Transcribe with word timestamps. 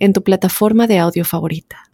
en 0.00 0.12
tu 0.12 0.24
plataforma 0.24 0.88
de 0.88 0.98
audio 0.98 1.24
favorita. 1.24 1.84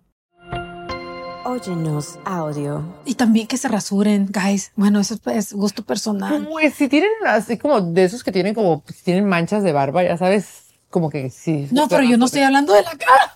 Óyenos 1.44 2.18
audio. 2.24 2.82
Y 3.04 3.14
también 3.14 3.46
que 3.46 3.56
se 3.56 3.68
rasuren, 3.68 4.28
guys. 4.32 4.72
Bueno, 4.74 5.00
eso 5.00 5.16
es 5.26 5.52
gusto 5.52 5.84
personal. 5.84 6.48
Pues 6.50 6.74
si 6.74 6.88
tienen 6.88 7.10
así 7.26 7.58
como 7.58 7.80
de 7.80 8.04
esos 8.04 8.24
que 8.24 8.32
tienen 8.32 8.54
como, 8.54 8.80
pues, 8.80 9.02
tienen 9.02 9.26
manchas 9.26 9.62
de 9.62 9.72
barba, 9.72 10.02
ya 10.02 10.16
sabes, 10.16 10.74
como 10.90 11.10
que 11.10 11.30
sí. 11.30 11.68
No, 11.70 11.88
pero 11.88 12.02
yo 12.02 12.16
no 12.16 12.26
estoy 12.26 12.42
hablando 12.42 12.72
de 12.72 12.82
la 12.82 12.96
cara. 12.96 13.34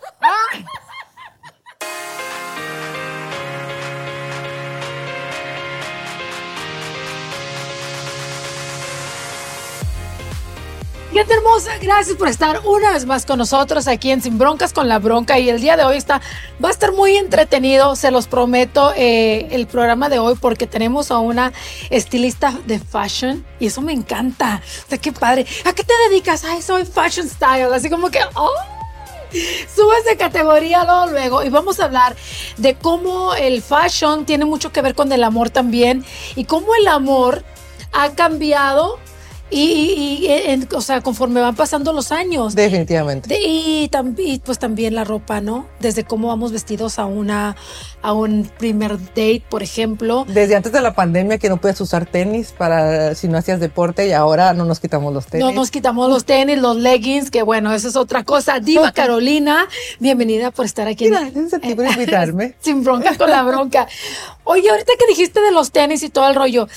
Gente 11.13 11.35
hermosa, 11.35 11.73
gracias 11.83 12.17
por 12.17 12.29
estar 12.29 12.61
una 12.65 12.93
vez 12.93 13.05
más 13.05 13.27
con 13.27 13.37
nosotros 13.37 13.89
aquí 13.89 14.13
en 14.13 14.23
Sin 14.23 14.39
Broncas 14.39 14.73
con 14.73 14.89
la 14.89 15.01
Bronca. 15.01 15.41
Y 15.41 15.51
el 15.51 15.61
día 15.61 15.77
de 15.77 15.83
hoy 15.83 15.97
está, 15.97 16.21
va 16.65 16.69
a 16.69 16.71
estar 16.71 16.93
muy 16.93 17.17
entretenido, 17.17 17.97
se 17.97 18.13
los 18.13 18.29
prometo, 18.29 18.93
eh, 18.97 19.49
el 19.51 19.67
programa 19.67 20.09
de 20.09 20.21
hoy, 20.21 20.37
porque 20.41 20.69
tenemos 20.69 21.11
a 21.11 21.19
una 21.19 21.53
estilista 21.91 22.57
de 22.65 22.79
fashion 22.79 23.45
y 23.59 23.67
eso 23.67 23.81
me 23.81 23.93
encanta. 23.93 24.63
O 24.87 24.89
sea, 24.89 24.99
qué 24.99 25.11
padre. 25.11 25.47
¿A 25.65 25.73
qué 25.73 25.83
te 25.83 25.93
dedicas? 26.09 26.45
Ay, 26.45 26.63
soy 26.63 26.85
fashion 26.85 27.29
style. 27.29 27.75
Así 27.75 27.91
como 27.91 28.09
que, 28.09 28.21
oh, 28.37 28.55
subes 29.33 30.05
de 30.09 30.17
categoría 30.17 30.87
luego 31.11 31.43
y 31.43 31.49
vamos 31.49 31.81
a 31.81 31.87
hablar 31.87 32.15
de 32.57 32.77
cómo 32.77 33.35
el 33.35 33.63
fashion 33.63 34.27
tiene 34.27 34.45
mucho 34.45 34.71
que 34.71 34.81
ver 34.81 34.95
con 34.95 35.11
el 35.11 35.25
amor 35.25 35.51
también 35.51 36.05
y 36.37 36.45
cómo 36.45 36.73
el 36.77 36.87
amor 36.87 37.43
ha 37.93 38.11
cambiado 38.11 39.01
y, 39.51 40.29
y, 40.29 40.69
o 40.73 40.81
sea, 40.81 41.01
conforme 41.01 41.41
van 41.41 41.57
pasando 41.57 41.93
los 41.93 42.13
años. 42.13 42.55
Definitivamente. 42.55 43.37
y, 43.43 43.89
también 43.89 44.41
pues 44.45 44.59
también 44.59 44.95
la 44.95 45.05
ropa, 45.05 45.41
¿no? 45.41 45.67
Desde 45.81 46.05
cómo 46.05 46.29
vamos 46.29 46.53
vestidos 46.53 46.99
a 46.99 47.07
una 47.07 47.57
a 48.03 48.13
un 48.13 48.51
primer 48.59 48.99
date, 48.99 49.43
por 49.49 49.63
ejemplo. 49.63 50.25
Desde 50.29 50.57
antes 50.57 50.73
de 50.73 50.81
la 50.81 50.95
pandemia 50.95 51.39
que 51.39 51.49
no 51.49 51.59
puedes 51.59 51.81
usar 51.81 52.07
tenis 52.07 52.53
para 52.57 53.15
si 53.15 53.29
no 53.29 53.39
hacías 53.39 53.61
deporte 53.61 54.07
y 54.07 54.13
ahora 54.13 54.55
no 54.55 54.65
nos 54.65 54.81
quitamos 54.81 55.13
los 55.13 55.27
tenis. 55.27 55.45
No 55.45 55.53
nos 55.53 55.71
quitamos 55.71 56.09
los 56.09 56.25
tenis, 56.25 56.59
los 56.59 56.77
leggings, 56.77 57.31
que 57.31 57.43
bueno, 57.43 57.75
eso 57.75 57.89
es 57.89 57.97
otra 57.97 58.25
cosa. 58.25 58.61
Diva 58.61 58.93
Carolina, 58.93 59.69
bienvenida 59.99 60.51
por 60.51 60.65
estar 60.65 60.87
aquí. 60.89 61.09
Gracias 61.09 61.55
a 61.55 61.59
ti 61.59 61.75
por 61.75 61.87
invitarme. 61.87 62.55
Sin 62.61 62.85
bronca 62.85 63.17
con 63.17 63.31
la 63.31 63.43
bronca. 63.43 63.89
Oye, 64.45 64.71
ahorita 64.71 64.93
que 64.99 65.07
dijiste 65.09 65.41
de 65.41 65.51
los 65.51 65.73
tenis 65.73 66.03
y 66.03 66.09
todo 66.09 66.29
el 66.29 66.35
rollo, 66.35 66.69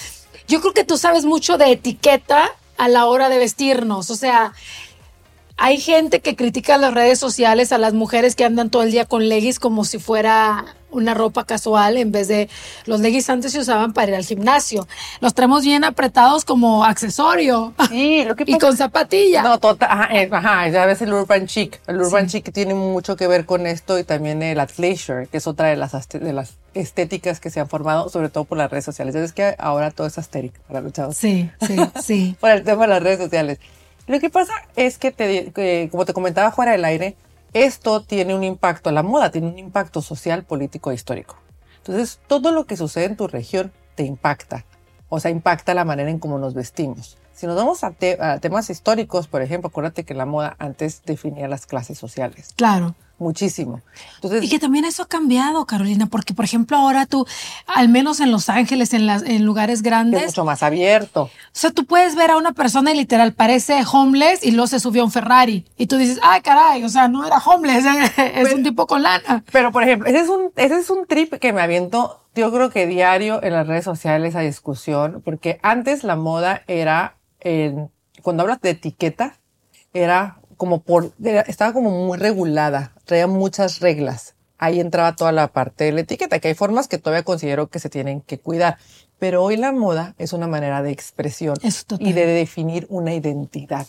yo 0.47 0.59
creo 0.59 0.73
que 0.73 0.83
tú 0.83 0.97
sabes 0.97 1.25
mucho 1.25 1.57
de 1.57 1.71
etiqueta 1.71 2.51
a 2.77 2.87
la 2.87 3.05
hora 3.05 3.29
de 3.29 3.37
vestirnos. 3.37 4.09
O 4.09 4.15
sea, 4.15 4.53
hay 5.57 5.79
gente 5.79 6.19
que 6.19 6.35
critica 6.35 6.77
las 6.77 6.93
redes 6.93 7.19
sociales 7.19 7.71
a 7.71 7.77
las 7.77 7.93
mujeres 7.93 8.35
que 8.35 8.45
andan 8.45 8.69
todo 8.69 8.83
el 8.83 8.91
día 8.91 9.05
con 9.05 9.27
leggings 9.29 9.59
como 9.59 9.85
si 9.85 9.99
fuera 9.99 10.65
una 10.93 11.13
ropa 11.13 11.43
casual 11.43 11.97
en 11.97 12.11
vez 12.11 12.27
de 12.27 12.49
los 12.85 12.99
leggings 12.99 13.29
antes 13.29 13.51
se 13.51 13.59
usaban 13.59 13.93
para 13.93 14.09
ir 14.09 14.15
al 14.15 14.23
gimnasio. 14.23 14.87
Los 15.21 15.33
traemos 15.33 15.63
bien 15.63 15.83
apretados 15.83 16.45
como 16.45 16.85
accesorio. 16.85 17.73
Sí, 17.89 18.23
lo 18.25 18.35
que 18.35 18.43
y 18.47 18.57
con 18.57 18.77
zapatilla. 18.77 19.43
No, 19.43 19.59
total, 19.59 19.89
ajá, 19.91 20.15
eh, 20.15 20.29
ajá, 20.31 20.67
ya 20.69 20.85
ves 20.85 21.01
el 21.01 21.13
urban 21.13 21.47
chic. 21.47 21.79
El 21.87 22.01
urban 22.01 22.27
chic 22.27 22.51
tiene 22.51 22.73
mucho 22.73 23.15
que 23.15 23.27
ver 23.27 23.45
con 23.45 23.67
esto 23.67 23.97
y 23.99 24.03
también 24.03 24.41
el 24.41 24.59
athleisure, 24.59 25.27
que 25.27 25.37
es 25.37 25.47
otra 25.47 25.67
de 25.67 25.77
las, 25.77 25.91
de 26.09 26.33
las 26.33 26.57
estéticas 26.73 27.39
que 27.39 27.49
se 27.49 27.59
han 27.59 27.67
formado, 27.67 28.09
sobre 28.09 28.29
todo 28.29 28.43
por 28.45 28.57
las 28.57 28.69
redes 28.69 28.85
sociales. 28.85 29.15
Es 29.15 29.33
que 29.33 29.55
ahora 29.57 29.91
todo 29.91 30.07
es 30.07 30.17
asteric 30.17 30.53
para 30.67 30.81
los 30.81 30.93
chavos. 30.93 31.17
Sí, 31.17 31.49
sí, 31.65 31.75
sí. 32.01 32.35
por 32.39 32.51
el 32.51 32.63
tema 32.63 32.83
de 32.83 32.89
las 32.89 33.03
redes 33.03 33.19
sociales. 33.19 33.59
Lo 34.07 34.19
que 34.19 34.29
pasa 34.29 34.53
es 34.75 34.97
que, 34.97 35.11
te, 35.11 35.89
como 35.89 36.05
te 36.05 36.13
comentaba 36.13 36.51
fuera 36.51 36.73
del 36.73 36.85
aire, 36.85 37.15
esto 37.53 38.01
tiene 38.01 38.35
un 38.35 38.43
impacto, 38.43 38.91
la 38.91 39.03
moda 39.03 39.31
tiene 39.31 39.47
un 39.47 39.59
impacto 39.59 40.01
social, 40.01 40.43
político 40.43 40.91
e 40.91 40.95
histórico. 40.95 41.37
Entonces, 41.77 42.19
todo 42.27 42.51
lo 42.51 42.65
que 42.65 42.77
sucede 42.77 43.05
en 43.05 43.17
tu 43.17 43.27
región 43.27 43.71
te 43.95 44.03
impacta, 44.03 44.65
o 45.09 45.19
sea, 45.19 45.31
impacta 45.31 45.73
la 45.73 45.85
manera 45.85 46.09
en 46.09 46.19
cómo 46.19 46.39
nos 46.39 46.53
vestimos. 46.53 47.17
Si 47.33 47.47
nos 47.47 47.55
vamos 47.55 47.83
a, 47.83 47.91
temas 48.39 48.69
históricos, 48.69 49.27
por 49.27 49.41
ejemplo, 49.41 49.69
acuérdate 49.69 50.03
que 50.03 50.13
la 50.13 50.25
moda 50.25 50.55
antes 50.59 51.01
definía 51.05 51.47
las 51.47 51.65
clases 51.65 51.97
sociales. 51.97 52.53
Claro 52.55 52.95
muchísimo. 53.17 53.81
y 54.41 54.49
que 54.49 54.59
también 54.59 54.85
eso 54.85 55.03
ha 55.03 55.07
cambiado, 55.07 55.65
Carolina, 55.65 56.07
porque 56.07 56.33
por 56.33 56.45
ejemplo 56.45 56.77
ahora 56.77 57.05
tú, 57.05 57.25
al 57.67 57.89
menos 57.89 58.19
en 58.19 58.31
Los 58.31 58.49
Ángeles, 58.49 58.93
en, 58.93 59.05
las, 59.05 59.23
en 59.23 59.45
lugares 59.45 59.81
grandes... 59.81 60.21
Es 60.21 60.27
mucho 60.27 60.45
más 60.45 60.63
abierto. 60.63 61.23
O 61.23 61.29
sea, 61.51 61.71
tú 61.71 61.85
puedes 61.85 62.15
ver 62.15 62.31
a 62.31 62.37
una 62.37 62.51
persona 62.51 62.91
y 62.91 62.97
literal 62.97 63.33
parece 63.33 63.83
homeless 63.91 64.43
y 64.43 64.51
luego 64.51 64.67
se 64.67 64.79
subió 64.79 65.01
a 65.01 65.05
un 65.05 65.11
Ferrari. 65.11 65.65
Y 65.77 65.87
tú 65.87 65.97
dices, 65.97 66.19
ay, 66.23 66.41
caray, 66.41 66.83
o 66.83 66.89
sea, 66.89 67.07
no 67.07 67.25
era 67.25 67.37
homeless, 67.37 67.85
es 68.17 68.53
un 68.53 68.63
tipo 68.63 68.87
con 68.87 69.03
lana. 69.03 69.43
Pero 69.51 69.71
por 69.71 69.83
ejemplo, 69.83 70.09
ese 70.09 70.19
es, 70.19 70.29
un, 70.29 70.51
ese 70.55 70.75
es 70.75 70.89
un 70.89 71.05
trip 71.05 71.33
que 71.35 71.53
me 71.53 71.61
aviento, 71.61 72.21
yo 72.35 72.51
creo 72.51 72.69
que 72.69 72.87
diario 72.87 73.41
en 73.43 73.53
las 73.53 73.67
redes 73.67 73.85
sociales 73.85 74.35
a 74.35 74.41
discusión, 74.41 75.21
porque 75.23 75.59
antes 75.61 76.03
la 76.03 76.15
moda 76.15 76.63
era, 76.67 77.15
cuando 78.21 78.43
hablas 78.43 78.61
de 78.61 78.71
etiqueta, 78.71 79.37
era 79.93 80.39
como 80.63 80.81
por, 80.81 81.11
estaba 81.21 81.73
como 81.73 81.91
muy 81.91 82.17
regulada, 82.17 82.93
traía 83.03 83.27
muchas 83.27 83.81
reglas. 83.81 84.35
Ahí 84.57 84.79
entraba 84.79 85.13
toda 85.13 85.33
la 85.33 85.51
parte 85.51 85.83
de 85.83 85.91
la 85.91 85.99
etiqueta, 85.99 86.39
que 86.39 86.47
hay 86.47 86.53
formas 86.53 86.87
que 86.87 86.97
todavía 86.97 87.23
considero 87.23 87.67
que 87.67 87.79
se 87.79 87.89
tienen 87.89 88.21
que 88.21 88.39
cuidar. 88.39 88.77
Pero 89.23 89.41
hoy 89.41 89.55
la 89.55 89.71
moda 89.71 90.15
es 90.17 90.33
una 90.33 90.47
manera 90.47 90.81
de 90.81 90.91
expresión 90.91 91.55
y 91.97 92.11
de 92.11 92.25
definir 92.25 92.85
una 92.89 93.13
identidad. 93.13 93.87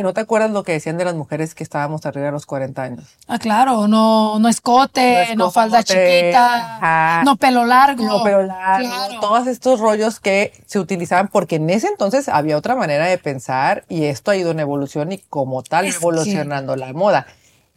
¿No 0.00 0.14
te 0.14 0.22
acuerdas 0.22 0.52
lo 0.52 0.62
que 0.62 0.72
decían 0.72 0.96
de 0.96 1.04
las 1.04 1.14
mujeres 1.14 1.54
que 1.54 1.62
estábamos 1.62 2.06
arriba 2.06 2.24
de 2.24 2.32
los 2.32 2.46
40 2.46 2.82
años? 2.82 3.04
Ah, 3.28 3.38
claro, 3.38 3.88
no, 3.88 4.38
no 4.38 4.48
escote, 4.48 5.36
no, 5.36 5.50
falda 5.50 5.82
chiquita, 5.82 7.20
no 7.26 7.36
pelo 7.36 7.66
largo. 7.66 8.06
No 8.06 8.24
pelo 8.24 8.42
largo, 8.42 9.20
todos 9.20 9.48
estos 9.48 9.80
rollos 9.80 10.18
que 10.18 10.54
se 10.64 10.78
utilizaban 10.78 11.28
porque 11.28 11.56
en 11.56 11.68
ese 11.68 11.88
entonces 11.88 12.30
había 12.30 12.56
otra 12.56 12.74
manera 12.74 13.04
de 13.04 13.18
pensar 13.18 13.84
y 13.86 14.04
esto 14.04 14.30
ha 14.30 14.36
ido 14.36 14.50
en 14.50 14.60
evolución 14.60 15.12
y 15.12 15.18
como 15.18 15.62
tal 15.62 15.84
evolucionando 15.84 16.74
la 16.76 16.94
moda. 16.94 17.26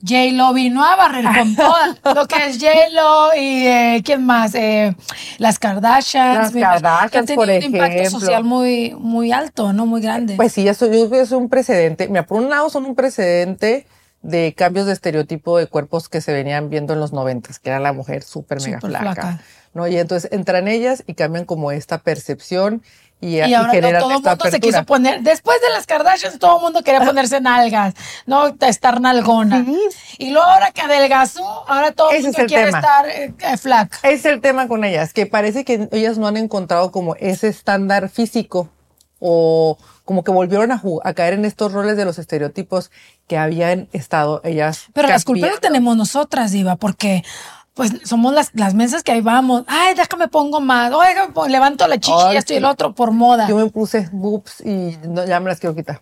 J-Lo 0.06 0.54
vino 0.54 0.84
a 0.84 0.96
barrer 0.96 1.26
con 1.26 1.56
todo 2.04 2.14
lo 2.14 2.28
que 2.28 2.48
es 2.48 2.58
J-Lo 2.60 3.34
y 3.36 3.68
eh, 3.68 4.02
quién 4.04 4.26
más, 4.26 4.54
eh, 4.56 4.96
las 5.38 5.60
Kardashians. 5.60 6.54
Las 6.54 6.82
Kardashians, 6.82 7.32
por 7.32 7.50
ejemplo. 7.50 7.80
un 7.80 7.86
impacto 7.92 8.10
social 8.10 8.44
muy, 8.44 8.94
muy 8.98 9.32
alto, 9.32 9.72
¿no? 9.72 9.86
Muy 9.86 10.02
grande. 10.02 10.36
Pues 10.36 10.52
sí, 10.52 10.68
eso 10.68 10.92
yo 10.92 11.14
es 11.16 11.32
un 11.32 11.50
precedente. 11.50 12.08
Mira, 12.10 12.26
por 12.26 12.42
un 12.42 12.50
lado 12.50 12.70
son 12.70 12.86
un 12.86 12.96
precedente 12.96 13.88
de 14.22 14.54
cambios 14.56 14.86
de 14.86 14.94
estereotipo 14.94 15.58
de 15.58 15.68
cuerpos 15.68 16.10
que 16.10 16.22
se 16.22 16.34
venían 16.34 16.70
viendo 16.70 16.94
en 16.94 17.00
los 17.00 17.14
noventas, 17.14 17.60
que 17.60 17.70
era 17.70 17.80
la 17.80 17.94
mujer 17.94 18.24
súper 18.24 18.62
mega 18.62 18.80
flaca, 18.80 19.42
¿no? 19.74 19.88
Y 19.88 19.98
entonces 19.98 20.32
entran 20.32 20.68
ellas 20.68 21.04
y 21.08 21.14
cambian 21.14 21.46
como 21.46 21.72
esta 21.72 22.00
percepción 22.00 22.82
y, 23.24 23.38
y 23.38 23.54
ahora 23.54 23.72
todo 24.00 24.12
el 24.12 24.22
mundo 24.22 24.38
se 24.52 24.60
quiso 24.60 24.84
poner, 24.84 25.22
después 25.22 25.62
de 25.62 25.70
las 25.70 25.88
Kardashians, 25.88 26.38
todo 26.40 26.58
el 26.58 26.62
mundo 26.64 26.84
quería 26.84 27.06
ponerse 27.06 27.40
nalgas, 27.40 27.94
no 28.26 28.54
estar 28.60 29.00
nalgona. 29.00 29.66
Y 30.18 30.32
luego 30.32 30.46
ahora 30.46 30.72
que 30.72 30.82
adelgazó, 30.82 31.64
ahora 31.70 31.94
todo 31.94 32.12
el 32.12 32.22
mundo 32.22 32.38
quiere 32.48 32.70
estar 32.70 33.08
eh, 33.08 33.34
eh, 33.40 33.58
flaca. 33.58 33.98
Es 34.04 34.26
el 34.26 34.42
tema 34.42 34.68
con 34.68 34.84
ellas, 34.84 35.14
que 35.14 35.26
parece 35.26 35.64
que 35.64 35.88
ellas 35.94 36.18
no 36.18 36.28
han 36.28 36.36
encontrado 36.36 36.92
como 36.92 37.16
ese 37.16 37.48
estándar 37.48 38.10
físico 38.10 38.70
o 39.20 39.78
como 40.04 40.26
que 40.26 40.32
volvieron 40.32 40.74
a, 40.74 40.82
a 41.06 41.14
caer 41.14 41.36
en 41.36 41.46
estos 41.46 41.72
roles 41.72 41.96
de 41.96 42.04
los 42.04 42.20
estereotipos 42.20 42.92
que 43.28 43.38
habían 43.38 43.88
estado 43.94 44.42
ellas. 44.44 44.88
Pero 44.94 45.08
las 45.08 45.24
culpas 45.24 45.50
las 45.50 45.62
tenemos 45.62 45.96
nosotras, 45.96 46.52
Diva, 46.52 46.76
porque 46.76 47.24
pues 47.74 47.92
somos 48.04 48.34
las, 48.34 48.52
las 48.54 48.74
mesas 48.74 49.04
que 49.04 49.12
ahí 49.12 49.22
vamos. 49.22 49.64
Ay, 49.68 49.96
déjame 49.96 50.28
pongo 50.28 50.62
más. 50.62 50.92
Oiga, 50.94 51.30
levanto 51.48 51.88
la 51.88 52.00
chichi 52.00 52.34
y 52.34 52.38
esto 52.38 52.54
y 52.54 52.58
el 52.58 52.66
otro 52.66 52.94
por 52.94 53.12
moda. 53.12 53.48
Yo 53.48 53.56
me 53.56 53.70
puse 53.70 54.10
boobs 54.12 54.62
y 54.62 54.98
no, 55.08 55.26
ya 55.26 55.40
me 55.40 55.50
las 55.50 55.60
quiero 55.60 55.76
quitar. 55.76 56.02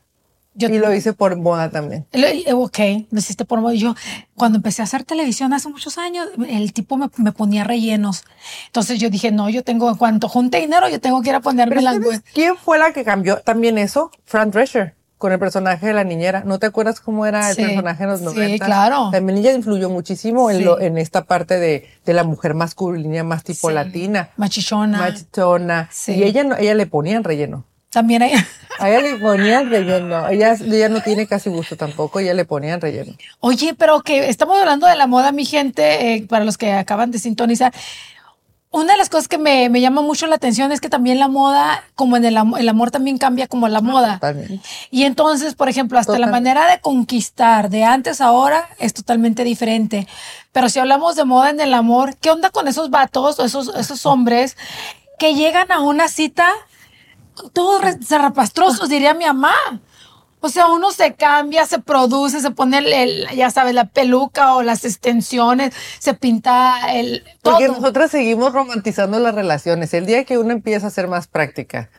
Yo, 0.54 0.68
y 0.68 0.80
lo 0.80 0.94
hice 0.94 1.14
por 1.14 1.38
moda 1.38 1.70
también. 1.70 2.06
Eh, 2.12 2.52
ok, 2.52 2.78
lo 3.10 3.20
hiciste 3.20 3.46
por 3.46 3.62
moda. 3.62 3.74
Yo, 3.74 3.96
cuando 4.36 4.58
empecé 4.58 4.82
a 4.82 4.86
hacer 4.86 5.06
televisión 5.06 5.54
hace 5.54 5.70
muchos 5.70 5.98
años, 5.98 6.28
el 6.50 6.74
tipo 6.74 6.98
me, 6.98 7.10
me 7.16 7.32
ponía 7.32 7.64
rellenos. 7.64 8.26
Entonces 8.66 9.00
yo 9.00 9.10
dije, 9.10 9.32
no, 9.32 9.50
yo 9.50 9.64
tengo, 9.64 9.90
en 9.90 9.96
cuanto 9.96 10.28
junte 10.28 10.60
dinero, 10.60 10.90
yo 10.90 11.00
tengo 11.00 11.22
que 11.22 11.30
ir 11.30 11.36
a 11.36 11.40
ponerme 11.40 11.82
las 11.82 12.00
¿Quién 12.34 12.58
fue 12.58 12.78
la 12.80 12.92
que 12.92 13.06
cambió 13.06 13.38
también 13.38 13.78
eso? 13.78 14.12
Fran 14.26 14.52
Drescher 14.52 14.96
con 15.22 15.32
el 15.32 15.38
personaje 15.38 15.86
de 15.86 15.94
la 15.94 16.04
niñera. 16.04 16.42
¿No 16.46 16.58
te 16.58 16.66
acuerdas 16.66 17.00
cómo 17.00 17.28
era 17.28 17.52
el 17.52 17.56
Sí, 17.56 17.62
personaje 17.64 18.04
en 18.04 18.10
los 18.10 18.20
sí, 18.22 18.26
90? 18.26 18.66
claro. 18.66 19.10
También 19.12 19.38
ella 19.38 19.54
influyó 19.54 19.88
muchísimo 19.90 20.50
en, 20.50 20.58
Sí. 20.58 20.64
lo, 20.64 20.82
en 20.82 20.98
esta 20.98 21.26
parte 21.26 21.60
de, 21.60 21.88
de 22.04 22.14
la 22.14 22.24
mujer 22.24 22.56
masculina 22.56 23.24
más 23.24 23.44
tipo 23.44 23.70
Sí. 23.70 23.74
latina. 23.76 24.30
Machichona. 24.36 24.98
Machitona. 24.98 25.90
Sí. 25.92 26.14
Y 26.16 26.24
ella 26.24 26.44
ella 26.60 26.74
le 26.74 26.88
ponían 26.88 27.24
relleno. 27.24 27.66
También 27.92 28.24
hay. 28.24 28.34
A 28.80 28.90
ella 28.90 29.02
le 29.02 29.18
ponían 29.18 29.70
relleno. 29.70 30.28
Ella, 30.30 30.54
ella 30.60 30.90
no 30.90 31.02
tiene 31.02 31.28
casi 31.28 31.50
gusto 31.52 31.76
tampoco, 31.78 32.20
ella 32.20 32.34
le 32.34 32.46
ponían 32.46 32.82
relleno. 32.82 33.14
Oye, 33.42 33.76
pero 33.78 34.02
que 34.02 34.28
estamos 34.30 34.58
hablando 34.60 34.88
de 34.88 34.96
la 34.96 35.06
moda, 35.06 35.32
mi 35.32 35.46
gente, 35.46 36.16
eh, 36.16 36.26
para 36.28 36.44
los 36.46 36.58
que 36.58 36.72
acaban 36.74 37.12
de 37.12 37.20
sintonizar. 37.20 37.72
Una 38.74 38.94
de 38.94 38.98
las 38.98 39.10
cosas 39.10 39.28
que 39.28 39.38
me, 39.38 39.68
me 39.68 39.82
llama 39.82 40.02
mucho 40.02 40.28
la 40.28 40.36
atención 40.36 40.72
es 40.72 40.80
que 40.80 40.88
también 40.88 41.20
la 41.20 41.28
moda, 41.28 41.84
como 41.96 42.16
en 42.16 42.24
el, 42.24 42.38
el 42.58 42.70
amor 42.70 42.90
también 42.90 43.18
cambia 43.18 43.48
como 43.48 43.68
la 43.68 43.82
moda. 43.82 44.14
Totalmente. 44.14 44.62
Y 44.90 45.04
entonces, 45.04 45.56
por 45.56 45.68
ejemplo, 45.68 46.00
hasta 46.00 46.18
la 46.18 46.28
manera 46.28 46.72
de 46.72 46.80
conquistar 46.80 47.70
de 47.70 47.84
antes 47.84 48.22
a 48.22 48.28
ahora 48.28 48.70
es 48.80 48.94
totalmente 48.94 49.44
diferente. 49.44 50.08
Pero 50.54 50.70
si 50.70 50.80
hablamos 50.80 51.18
de 51.18 51.26
moda 51.26 51.50
en 51.50 51.60
el 51.60 51.74
amor, 51.74 52.16
¿qué 52.16 52.32
onda 52.32 52.50
con 52.50 52.70
esos 52.70 52.90
vatos 52.90 53.40
o 53.40 53.46
esos, 53.46 53.76
esos 53.76 54.06
hombres 54.06 54.56
que 55.20 55.36
llegan 55.36 55.70
a 55.72 55.82
una 55.82 56.08
cita 56.08 56.50
todos 57.52 57.82
zarrapastrosos, 58.06 58.88
diría 58.88 59.14
mi 59.14 59.26
mamá? 59.26 59.54
O 60.42 60.50
sea, 60.50 60.68
uno 60.68 60.92
se 60.92 61.14
cambia, 61.14 61.66
se 61.68 61.80
produce, 61.80 62.42
se 62.42 62.52
pone 62.52 62.80
el, 62.80 62.92
el, 62.92 63.28
ya 63.36 63.50
sabes, 63.52 63.74
la 63.76 63.86
peluca 63.86 64.56
o 64.56 64.64
las 64.64 64.84
extensiones, 64.86 65.74
se 66.00 66.14
pinta 66.16 66.94
el 66.94 67.24
Porque 67.44 67.68
nosotras 67.68 68.12
seguimos 68.12 68.52
romantizando 68.52 69.20
las 69.20 69.36
relaciones. 69.36 69.94
El 69.94 70.06
día 70.08 70.26
que 70.26 70.38
uno 70.40 70.52
empieza 70.52 70.88
a 70.88 70.90
ser 70.90 71.08
más 71.08 71.28
práctica 71.28 71.90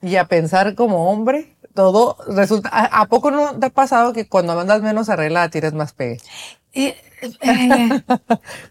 y 0.00 0.16
a 0.16 0.24
pensar 0.26 0.74
como 0.74 1.10
hombre, 1.10 1.54
todo 1.74 2.16
resulta. 2.28 2.70
¿A, 2.72 3.02
a 3.02 3.06
poco 3.06 3.30
no 3.30 3.58
te 3.58 3.66
ha 3.66 3.70
pasado 3.70 4.12
que 4.12 4.26
cuando 4.26 4.58
andas 4.58 4.82
menos 4.82 5.08
arreglada 5.08 5.48
tienes 5.50 5.72
más 5.74 5.92
pegue? 5.92 6.18
Eh, 6.74 6.96
eh, 7.20 7.38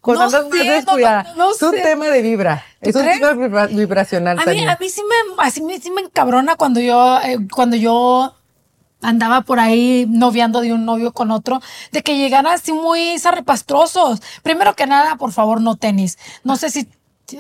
Cuando 0.01 0.21
No 0.29 0.38
andas 0.38 0.50
más 0.50 0.59
sé, 0.59 0.65
no, 0.65 0.71
descuidada. 0.73 1.23
no, 1.23 1.35
no 1.35 1.51
es 1.51 1.62
un 1.62 1.71
sé. 1.71 1.81
tema 1.81 2.07
de 2.07 2.21
vibra. 2.23 2.65
¿Tú 2.81 2.89
Es 2.89 2.95
un 2.95 3.06
tema 3.06 3.31
vibra- 3.33 3.68
vibracional 3.68 4.38
A 4.38 4.41
mí, 4.41 4.45
también. 4.45 4.69
a 4.69 4.77
mí 4.79 4.89
sí 4.89 5.01
me, 5.07 5.44
así 5.44 5.62
me, 5.63 5.79
sí 5.79 5.91
me 5.91 6.01
encabrona 6.01 6.56
cuando 6.56 6.79
yo, 6.79 7.19
eh, 7.23 7.38
cuando 7.53 7.75
yo 7.75 8.35
andaba 9.01 9.42
por 9.42 9.59
ahí 9.59 10.06
noviando 10.09 10.62
de 10.62 10.74
un 10.74 10.86
novio 10.86 11.12
con 11.12 11.31
otro, 11.31 11.62
de 11.92 12.01
que 12.01 12.18
llegaran 12.18 12.53
así 12.53 12.74
muy 12.74 13.18
zarrepastrosos. 13.19 14.21
Primero 14.44 14.75
que 14.75 14.88
nada, 14.88 15.15
por 15.18 15.31
favor, 15.31 15.62
no 15.62 15.75
tenis. 15.75 16.18
No 16.44 16.56
sé 16.56 16.69
si, 16.69 16.88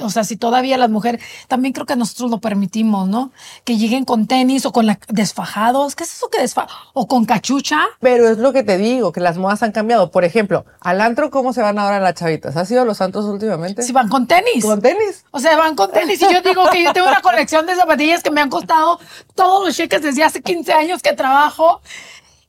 o 0.01 0.09
sea, 0.09 0.23
si 0.23 0.37
todavía 0.37 0.77
las 0.77 0.89
mujeres, 0.89 1.21
también 1.47 1.73
creo 1.73 1.85
que 1.85 1.95
nosotros 1.95 2.31
lo 2.31 2.39
permitimos, 2.39 3.07
¿no? 3.07 3.31
Que 3.63 3.77
lleguen 3.77 4.05
con 4.05 4.27
tenis 4.27 4.65
o 4.65 4.71
con 4.71 4.85
la, 4.85 4.99
desfajados. 5.09 5.95
¿Qué 5.95 6.03
es 6.03 6.13
eso 6.13 6.29
que 6.29 6.41
desfa? 6.41 6.67
O 6.93 7.07
con 7.07 7.25
cachucha. 7.25 7.79
Pero 7.99 8.29
es 8.29 8.37
lo 8.37 8.53
que 8.53 8.63
te 8.63 8.77
digo, 8.77 9.11
que 9.11 9.19
las 9.19 9.37
modas 9.37 9.63
han 9.63 9.71
cambiado. 9.71 10.11
Por 10.11 10.23
ejemplo, 10.23 10.65
al 10.79 11.01
antro, 11.01 11.31
¿cómo 11.31 11.53
se 11.53 11.61
van 11.61 11.79
ahora 11.79 11.99
las 11.99 12.15
chavitas? 12.15 12.55
¿Has 12.55 12.69
ido 12.71 12.81
a 12.81 12.85
los 12.85 13.01
antros 13.01 13.25
últimamente? 13.25 13.81
Si 13.83 13.91
van 13.91 14.09
con 14.09 14.27
tenis. 14.27 14.63
¿Con 14.63 14.81
tenis? 14.81 15.25
O 15.31 15.39
sea, 15.39 15.57
van 15.57 15.75
con 15.75 15.91
tenis. 15.91 16.21
Y 16.21 16.33
yo 16.33 16.41
digo 16.41 16.63
que 16.71 16.83
yo 16.83 16.93
tengo 16.93 17.07
una 17.07 17.21
colección 17.21 17.65
de 17.65 17.75
zapatillas 17.75 18.23
que 18.23 18.31
me 18.31 18.41
han 18.41 18.49
costado 18.49 18.99
todos 19.35 19.65
los 19.65 19.75
cheques 19.75 20.01
desde 20.01 20.23
hace 20.23 20.41
15 20.41 20.73
años 20.73 21.01
que 21.01 21.13
trabajo. 21.13 21.81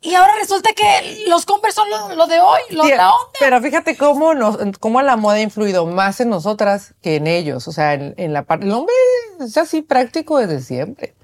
Y 0.03 0.15
ahora 0.15 0.33
resulta 0.41 0.71
que 0.73 1.25
los 1.29 1.47
Converse 1.47 1.77
son 1.77 1.89
lo, 1.89 2.15
lo 2.17 2.27
de 2.27 2.41
hoy, 2.41 2.61
lo 2.71 2.85
de 2.85 2.97
la 2.97 3.13
onda. 3.15 3.31
Pero 3.39 3.61
fíjate 3.63 3.97
cómo, 3.97 4.35
nos, 4.35 4.59
cómo 4.81 5.01
la 5.01 5.17
moda 5.17 5.37
ha 5.37 5.41
influido 5.41 5.87
más 5.87 6.21
en 6.21 6.29
nosotras 6.29 6.95
que 7.03 7.17
en 7.17 7.27
ellos. 7.29 7.69
O 7.69 7.73
sea, 7.73 7.95
en, 7.95 8.15
en 8.17 8.33
la 8.33 8.43
parte. 8.43 8.67
El 8.67 8.73
hombre 8.73 8.95
es 9.41 9.57
así 9.57 9.81
práctico 9.83 10.39
desde 10.39 10.61
siempre. 10.61 11.15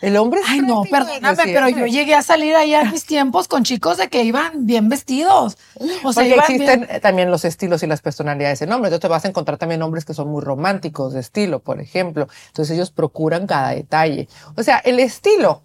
El 0.00 0.18
hombre 0.18 0.40
es 0.40 0.46
Ay, 0.46 0.60
no, 0.60 0.82
perdóname, 0.84 1.42
pero 1.44 1.70
yo 1.70 1.86
llegué 1.86 2.14
a 2.14 2.22
salir 2.22 2.54
allá 2.54 2.82
en 2.82 2.90
mis 2.92 3.06
tiempos 3.06 3.48
con 3.48 3.64
chicos 3.64 3.96
de 3.96 4.08
que 4.08 4.22
iban 4.24 4.66
bien 4.66 4.90
vestidos. 4.90 5.56
O 6.04 6.12
sea, 6.12 6.22
Porque 6.22 6.34
existen 6.34 6.86
bien- 6.86 7.00
también 7.00 7.30
los 7.30 7.46
estilos 7.46 7.82
y 7.82 7.86
las 7.86 8.02
personalidades 8.02 8.60
en 8.60 8.72
hombres. 8.72 8.90
Entonces 8.90 9.00
te 9.00 9.08
vas 9.08 9.24
a 9.24 9.28
encontrar 9.28 9.56
también 9.56 9.82
hombres 9.82 10.04
que 10.04 10.12
son 10.12 10.28
muy 10.28 10.42
románticos 10.42 11.14
de 11.14 11.20
estilo, 11.20 11.60
por 11.60 11.80
ejemplo. 11.80 12.28
Entonces 12.48 12.76
ellos 12.76 12.90
procuran 12.90 13.46
cada 13.46 13.70
detalle. 13.70 14.28
O 14.54 14.62
sea, 14.62 14.78
el 14.78 15.00
estilo. 15.00 15.62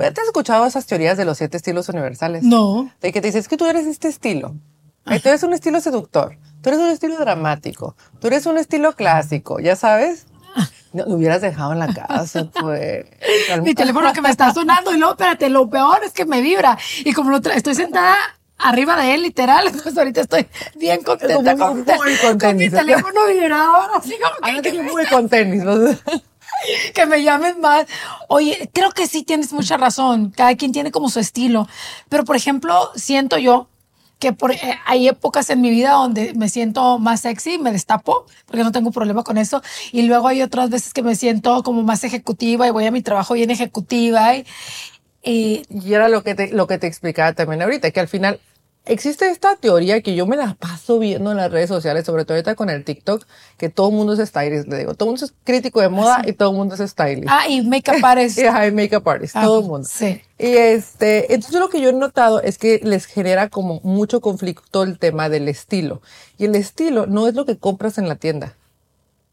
¿Te 0.00 0.20
has 0.20 0.26
escuchado 0.26 0.66
esas 0.66 0.86
teorías 0.86 1.16
de 1.16 1.24
los 1.24 1.38
siete 1.38 1.56
estilos 1.56 1.88
universales? 1.88 2.42
No. 2.42 2.90
De 3.00 3.12
que 3.12 3.20
te 3.20 3.28
dices 3.28 3.48
que 3.48 3.56
tú 3.56 3.66
eres 3.66 3.86
este 3.86 4.08
estilo. 4.08 4.54
Eh, 5.06 5.20
Tú 5.20 5.28
eres 5.28 5.42
un 5.42 5.52
estilo 5.52 5.80
seductor. 5.80 6.36
Tú 6.62 6.68
eres 6.68 6.80
un 6.80 6.88
estilo 6.88 7.16
dramático. 7.18 7.96
Tú 8.20 8.26
eres 8.26 8.46
un 8.46 8.58
estilo 8.58 8.94
clásico. 8.94 9.58
¿Ya 9.60 9.76
sabes? 9.76 10.26
No, 10.92 11.06
me 11.06 11.14
hubieras 11.14 11.40
dejado 11.40 11.72
en 11.72 11.78
la 11.78 11.92
casa, 11.94 12.48
pues. 12.60 13.06
Mi 13.62 13.74
teléfono 13.74 14.12
que 14.12 14.20
me 14.20 14.30
está 14.30 14.52
sonando 14.52 14.92
y 14.92 14.98
luego, 14.98 15.12
espérate, 15.12 15.48
lo 15.48 15.68
peor 15.70 16.00
es 16.04 16.12
que 16.12 16.24
me 16.24 16.40
vibra. 16.40 16.76
Y 17.04 17.12
como 17.12 17.30
lo 17.30 17.36
estoy 17.38 17.74
sentada 17.74 18.16
arriba 18.58 18.96
de 19.00 19.14
él, 19.14 19.22
literal, 19.22 19.66
entonces 19.68 19.96
ahorita 19.96 20.22
estoy 20.22 20.46
bien 20.76 21.02
contenta 21.02 21.56
con, 21.56 21.78
muy 21.78 22.16
con 22.16 22.38
con 22.38 22.56
mi 22.56 22.68
teléfono 22.68 23.26
vibrador, 23.26 23.90
así 23.96 24.14
como 24.22 24.36
que, 24.42 24.50
Ándate 24.50 24.72
que, 24.72 24.82
muy 24.82 25.06
con 25.06 25.28
tenis. 25.28 25.62
¿no? 25.62 25.76
que 26.94 27.06
me 27.06 27.22
llamen 27.22 27.60
más. 27.60 27.86
Oye, 28.28 28.70
creo 28.72 28.90
que 28.90 29.06
sí 29.06 29.22
tienes 29.22 29.52
mucha 29.52 29.76
razón. 29.76 30.30
Cada 30.36 30.56
quien 30.56 30.72
tiene 30.72 30.90
como 30.90 31.08
su 31.10 31.20
estilo. 31.20 31.68
Pero, 32.08 32.24
por 32.24 32.36
ejemplo, 32.36 32.90
siento 32.94 33.38
yo 33.38 33.68
que 34.18 34.32
por, 34.34 34.52
eh, 34.52 34.78
hay 34.84 35.08
épocas 35.08 35.48
en 35.48 35.62
mi 35.62 35.70
vida 35.70 35.92
donde 35.92 36.34
me 36.34 36.50
siento 36.50 36.98
más 36.98 37.22
sexy, 37.22 37.58
me 37.58 37.72
destapo, 37.72 38.26
porque 38.46 38.62
no 38.62 38.70
tengo 38.70 38.90
problema 38.90 39.24
con 39.24 39.38
eso. 39.38 39.62
Y 39.92 40.02
luego 40.02 40.28
hay 40.28 40.42
otras 40.42 40.68
veces 40.68 40.92
que 40.92 41.02
me 41.02 41.14
siento 41.14 41.62
como 41.62 41.82
más 41.82 42.04
ejecutiva 42.04 42.66
y 42.66 42.70
voy 42.70 42.86
a 42.86 42.90
mi 42.90 43.00
trabajo 43.00 43.34
bien 43.34 43.50
ejecutiva. 43.50 44.36
Y, 44.36 44.44
y 45.22 45.62
Y 45.70 45.94
era 45.94 46.08
lo 46.08 46.22
que 46.22 46.34
te, 46.34 46.48
lo 46.48 46.66
que 46.66 46.78
te 46.78 46.86
explicaba 46.86 47.32
también 47.32 47.62
ahorita, 47.62 47.90
que 47.90 48.00
al 48.00 48.08
final 48.08 48.40
existe 48.92 49.28
esta 49.30 49.56
teoría 49.56 50.00
que 50.02 50.14
yo 50.14 50.26
me 50.26 50.36
la 50.36 50.54
paso 50.54 50.98
viendo 50.98 51.30
en 51.30 51.36
las 51.36 51.50
redes 51.50 51.68
sociales, 51.68 52.04
sobre 52.04 52.24
todo 52.24 52.34
ahorita 52.36 52.54
con 52.54 52.70
el 52.70 52.84
TikTok, 52.84 53.24
que 53.56 53.68
todo 53.68 53.88
el 53.90 53.94
mundo 53.94 54.12
es 54.12 54.28
stylist, 54.28 54.68
le 54.68 54.78
digo, 54.78 54.94
todo 54.94 55.08
el 55.08 55.12
mundo 55.12 55.24
es 55.26 55.34
crítico 55.44 55.80
de 55.80 55.88
moda 55.88 56.22
y 56.26 56.32
todo 56.32 56.50
el 56.50 56.56
mundo 56.56 56.74
es 56.74 56.90
stylist. 56.90 57.28
ah, 57.30 57.48
y 57.48 57.62
make-up 57.62 58.04
artist. 58.04 58.38
Y 58.40 58.42
hay 58.42 58.70
makeup 58.72 59.08
artist, 59.08 59.36
Ah, 59.36 59.42
todo 59.44 59.60
el 59.60 59.66
mundo. 59.66 59.88
sí. 59.90 60.20
Y 60.38 60.46
este, 60.56 61.34
entonces 61.34 61.60
lo 61.60 61.68
que 61.68 61.80
yo 61.80 61.90
he 61.90 61.92
notado 61.92 62.40
es 62.42 62.56
que 62.58 62.80
les 62.82 63.04
genera 63.06 63.48
como 63.50 63.80
mucho 63.82 64.20
conflicto 64.20 64.82
el 64.82 64.98
tema 64.98 65.28
del 65.28 65.48
estilo. 65.48 66.00
Y 66.38 66.46
el 66.46 66.54
estilo 66.54 67.06
no 67.06 67.28
es 67.28 67.34
lo 67.34 67.44
que 67.44 67.58
compras 67.58 67.98
en 67.98 68.08
la 68.08 68.16
tienda. 68.16 68.56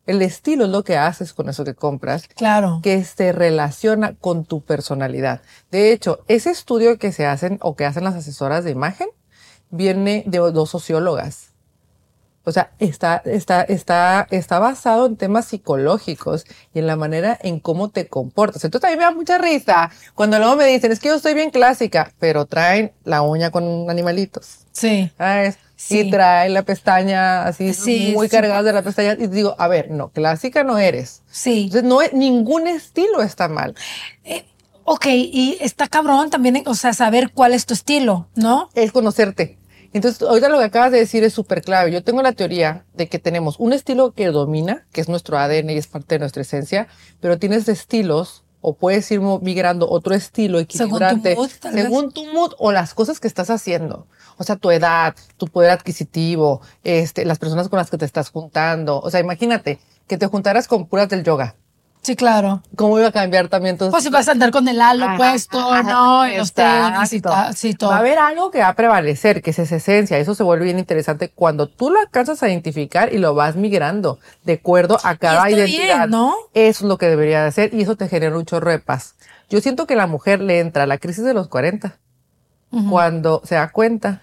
El 0.05 0.21
estilo 0.21 0.63
es 0.65 0.69
lo 0.69 0.83
que 0.85 0.97
haces 0.97 1.33
con 1.33 1.49
eso 1.49 1.65
que 1.65 1.75
compras 1.75 2.27
Claro. 2.29 2.79
que 2.81 3.03
se 3.03 3.31
relaciona 3.33 4.15
con 4.15 4.45
tu 4.45 4.61
personalidad. 4.61 5.41
De 5.71 5.91
hecho, 5.91 6.19
ese 6.29 6.49
estudio 6.49 6.97
que 6.97 7.11
se 7.11 7.25
hacen 7.25 7.57
o 7.61 7.75
que 7.75 7.85
hacen 7.85 8.03
las 8.05 8.15
asesoras 8.15 8.63
de 8.63 8.71
imagen 8.71 9.07
viene 9.69 10.23
de 10.25 10.37
dos 10.37 10.69
sociólogas. 10.69 11.53
O 12.47 12.51
sea, 12.53 12.71
está, 12.79 13.21
está, 13.25 13.63
está, 13.63 14.25
está 14.31 14.59
basado 14.59 15.07
en 15.07 15.17
temas 15.17 15.47
psicológicos 15.47 16.45
y 16.73 16.79
en 16.79 16.87
la 16.87 16.95
manera 16.95 17.37
en 17.41 17.59
cómo 17.59 17.89
te 17.89 18.07
comportas. 18.07 18.63
Entonces 18.63 18.87
a 18.87 18.91
mí 18.91 18.97
me 18.97 19.03
da 19.03 19.11
mucha 19.11 19.37
risa 19.37 19.91
cuando 20.15 20.39
luego 20.39 20.55
me 20.55 20.65
dicen, 20.65 20.93
es 20.93 21.01
que 21.01 21.09
yo 21.09 21.15
estoy 21.15 21.33
bien 21.33 21.49
clásica, 21.51 22.13
pero 22.19 22.45
traen 22.45 22.93
la 23.03 23.21
uña 23.21 23.51
con 23.51 23.89
animalitos. 23.89 24.59
Sí. 24.71 25.11
¿sabes? 25.17 25.57
Sí. 25.75 25.99
Y 25.99 26.09
traen 26.09 26.53
la 26.53 26.61
pestaña 26.63 27.43
así 27.43 27.73
Sí, 27.73 28.13
muy 28.15 28.29
sí. 28.29 28.37
cargadas 28.37 28.63
de 28.63 28.71
la 28.71 28.81
pestaña. 28.81 29.17
Y 29.19 29.27
digo, 29.27 29.53
a 29.59 29.67
ver, 29.67 29.91
no, 29.91 30.07
clásica 30.11 30.63
no 30.63 30.77
eres. 30.77 31.23
Sí. 31.29 31.63
Entonces, 31.65 31.83
no 31.83 31.99
ningún 32.17 32.67
estilo 32.67 33.23
está 33.23 33.49
mal. 33.49 33.75
Ok, 34.85 35.07
y 35.07 35.57
está 35.59 35.89
cabrón 35.89 36.29
también, 36.29 36.63
o 36.65 36.73
sea, 36.73 36.93
saber 36.93 37.31
cuál 37.33 37.53
es 37.53 37.65
tu 37.65 37.73
estilo, 37.73 38.29
¿no? 38.35 38.69
Es 38.73 38.93
conocerte. 38.93 39.56
Entonces, 39.93 40.21
ahorita 40.21 40.49
lo 40.49 40.59
que 40.59 40.65
acabas 40.65 40.91
de 40.91 40.99
decir 40.99 41.23
es 41.23 41.33
súper 41.33 41.61
clave. 41.61 41.91
Yo 41.91 42.03
tengo 42.03 42.21
la 42.21 42.33
teoría 42.33 42.85
de 42.93 43.07
que 43.07 43.19
tenemos 43.19 43.59
un 43.59 43.73
estilo 43.73 44.13
que 44.13 44.27
domina, 44.27 44.85
que 44.91 45.01
es 45.01 45.09
nuestro 45.09 45.37
ADN 45.37 45.69
y 45.69 45.77
es 45.77 45.87
parte 45.87 46.15
de 46.15 46.19
nuestra 46.19 46.41
esencia, 46.41 46.87
pero 47.19 47.37
tienes 47.37 47.67
estilos 47.67 48.43
o 48.61 48.75
puedes 48.75 49.09
ir 49.11 49.21
migrando 49.21 49.89
otro 49.89 50.13
estilo 50.15 50.59
Según 50.69 50.99
tu 50.99 51.05
equilibrante 51.05 51.35
mood, 51.35 51.49
según 51.71 52.11
tu 52.11 52.25
mood 52.25 52.53
o 52.57 52.71
las 52.71 52.93
cosas 52.93 53.19
que 53.19 53.27
estás 53.27 53.49
haciendo. 53.49 54.07
O 54.37 54.43
sea, 54.43 54.55
tu 54.55 54.71
edad, 54.71 55.15
tu 55.37 55.47
poder 55.47 55.71
adquisitivo, 55.71 56.61
este, 56.83 57.25
las 57.25 57.39
personas 57.39 57.69
con 57.69 57.77
las 57.77 57.89
que 57.89 57.97
te 57.97 58.05
estás 58.05 58.29
juntando. 58.29 58.99
O 58.99 59.09
sea, 59.09 59.19
imagínate 59.19 59.79
que 60.07 60.17
te 60.17 60.27
juntaras 60.27 60.67
con 60.67 60.87
puras 60.87 61.09
del 61.09 61.23
yoga. 61.23 61.55
Sí, 62.07 62.15
claro. 62.15 62.63
¿Cómo 62.77 62.97
iba 62.97 63.09
a 63.09 63.11
cambiar 63.11 63.49
también? 63.49 63.75
Pues 63.77 64.01
si 64.01 64.09
vas 64.09 64.29
a 64.29 64.31
andar 64.31 64.49
con 64.49 64.65
el 64.69 64.79
halo 64.79 65.03
Ajá, 65.03 65.17
puesto, 65.17 65.59
ajá, 65.59 65.83
¿no? 65.83 66.25
Y 66.25 66.37
los 66.37 66.53
tenis 66.53 67.11
y 67.11 67.21
sí, 67.53 67.73
todo. 67.73 67.89
Va 67.89 67.97
a 67.97 67.99
haber 67.99 68.17
algo 68.17 68.49
que 68.49 68.59
va 68.59 68.69
a 68.69 68.75
prevalecer, 68.75 69.41
que 69.41 69.49
es 69.49 69.59
esa 69.59 69.75
esencia. 69.75 70.17
Eso 70.17 70.33
se 70.33 70.41
vuelve 70.41 70.63
bien 70.63 70.79
interesante 70.79 71.27
cuando 71.27 71.67
tú 71.67 71.89
lo 71.89 71.99
alcanzas 71.99 72.41
a 72.43 72.47
identificar 72.47 73.13
y 73.13 73.17
lo 73.17 73.35
vas 73.35 73.57
migrando 73.57 74.19
de 74.45 74.53
acuerdo 74.53 74.97
a 75.03 75.17
cada 75.17 75.51
identidad. 75.51 76.07
bien, 76.07 76.11
¿no? 76.11 76.33
Eso 76.53 76.85
es 76.85 76.87
lo 76.87 76.97
que 76.97 77.09
debería 77.09 77.41
de 77.41 77.49
hacer 77.49 77.73
y 77.73 77.81
eso 77.81 77.97
te 77.97 78.07
genera 78.07 78.37
un 78.37 78.45
chorro 78.45 78.71
de 78.71 78.79
paz. 78.79 79.15
Yo 79.49 79.59
siento 79.59 79.85
que 79.85 79.97
la 79.97 80.07
mujer 80.07 80.39
le 80.39 80.61
entra 80.61 80.83
a 80.83 80.87
la 80.87 80.99
crisis 80.99 81.25
de 81.25 81.33
los 81.33 81.49
40 81.49 81.97
cuando 82.89 83.41
se 83.43 83.55
da 83.55 83.69
cuenta 83.69 84.21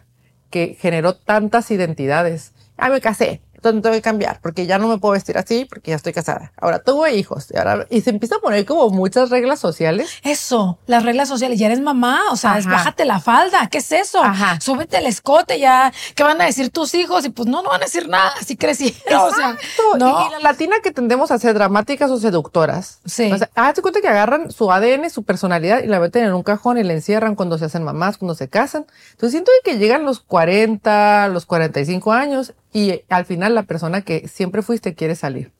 que 0.48 0.74
generó 0.80 1.16
tantas 1.16 1.70
identidades. 1.70 2.54
Ah, 2.78 2.88
me 2.88 3.02
casé. 3.02 3.42
Tengo 3.72 3.90
que 3.90 4.02
cambiar 4.02 4.40
porque 4.40 4.66
ya 4.66 4.78
no 4.78 4.88
me 4.88 4.98
puedo 4.98 5.12
vestir 5.12 5.38
así 5.38 5.64
porque 5.64 5.90
ya 5.90 5.96
estoy 5.96 6.12
casada. 6.12 6.52
Ahora 6.56 6.78
tengo 6.80 7.06
hijos 7.06 7.48
y, 7.52 7.56
ahora, 7.56 7.86
y 7.90 8.00
se 8.00 8.10
empieza 8.10 8.36
a 8.36 8.38
poner 8.38 8.64
como 8.64 8.90
muchas 8.90 9.30
reglas 9.30 9.58
sociales. 9.60 10.10
Eso, 10.22 10.78
las 10.86 11.04
reglas 11.04 11.28
sociales. 11.28 11.58
Ya 11.58 11.66
eres 11.66 11.80
mamá, 11.80 12.20
o 12.30 12.36
sea, 12.36 12.58
es, 12.58 12.66
bájate 12.66 13.04
la 13.04 13.20
falda. 13.20 13.68
¿Qué 13.68 13.78
es 13.78 13.92
eso? 13.92 14.22
Ajá. 14.22 14.60
Súbete 14.60 14.98
el 14.98 15.06
escote 15.06 15.58
ya. 15.58 15.92
¿Qué 16.14 16.22
van 16.22 16.40
a 16.40 16.44
decir 16.44 16.70
tus 16.70 16.94
hijos? 16.94 17.24
Y 17.24 17.30
pues 17.30 17.48
no, 17.48 17.62
no 17.62 17.70
van 17.70 17.82
a 17.82 17.84
decir 17.84 18.08
nada. 18.08 18.32
Así 18.40 18.56
crecieron. 18.56 18.94
O 19.24 19.30
sea, 19.34 19.56
no. 19.98 20.22
Y, 20.22 20.26
y 20.26 20.30
la 20.32 20.40
latina 20.40 20.76
que 20.82 20.90
tendemos 20.90 21.30
a 21.30 21.38
ser 21.38 21.54
dramáticas 21.54 22.10
o 22.10 22.18
seductoras. 22.18 23.00
Sí. 23.04 23.32
O 23.32 23.38
sea, 23.38 23.48
hazte 23.54 23.80
cuenta 23.80 24.00
que 24.00 24.08
agarran 24.08 24.50
su 24.50 24.70
ADN, 24.70 25.08
su 25.10 25.22
personalidad 25.22 25.82
y 25.82 25.86
la 25.86 25.98
meten 25.98 26.24
en 26.24 26.34
un 26.34 26.42
cajón 26.42 26.78
y 26.78 26.82
la 26.82 26.92
encierran 26.92 27.34
cuando 27.34 27.58
se 27.58 27.64
hacen 27.64 27.84
mamás, 27.84 28.18
cuando 28.18 28.34
se 28.34 28.48
casan. 28.48 28.86
Entonces 29.12 29.32
siento 29.32 29.50
que 29.64 29.78
llegan 29.78 30.04
los 30.04 30.20
40, 30.20 31.28
los 31.28 31.46
45 31.46 32.12
años 32.12 32.54
y 32.74 33.02
al 33.08 33.24
final 33.24 33.54
la 33.54 33.62
persona 33.62 34.02
que 34.02 34.28
siempre 34.28 34.60
fuiste 34.60 34.94
quiere 34.94 35.14
salir. 35.14 35.52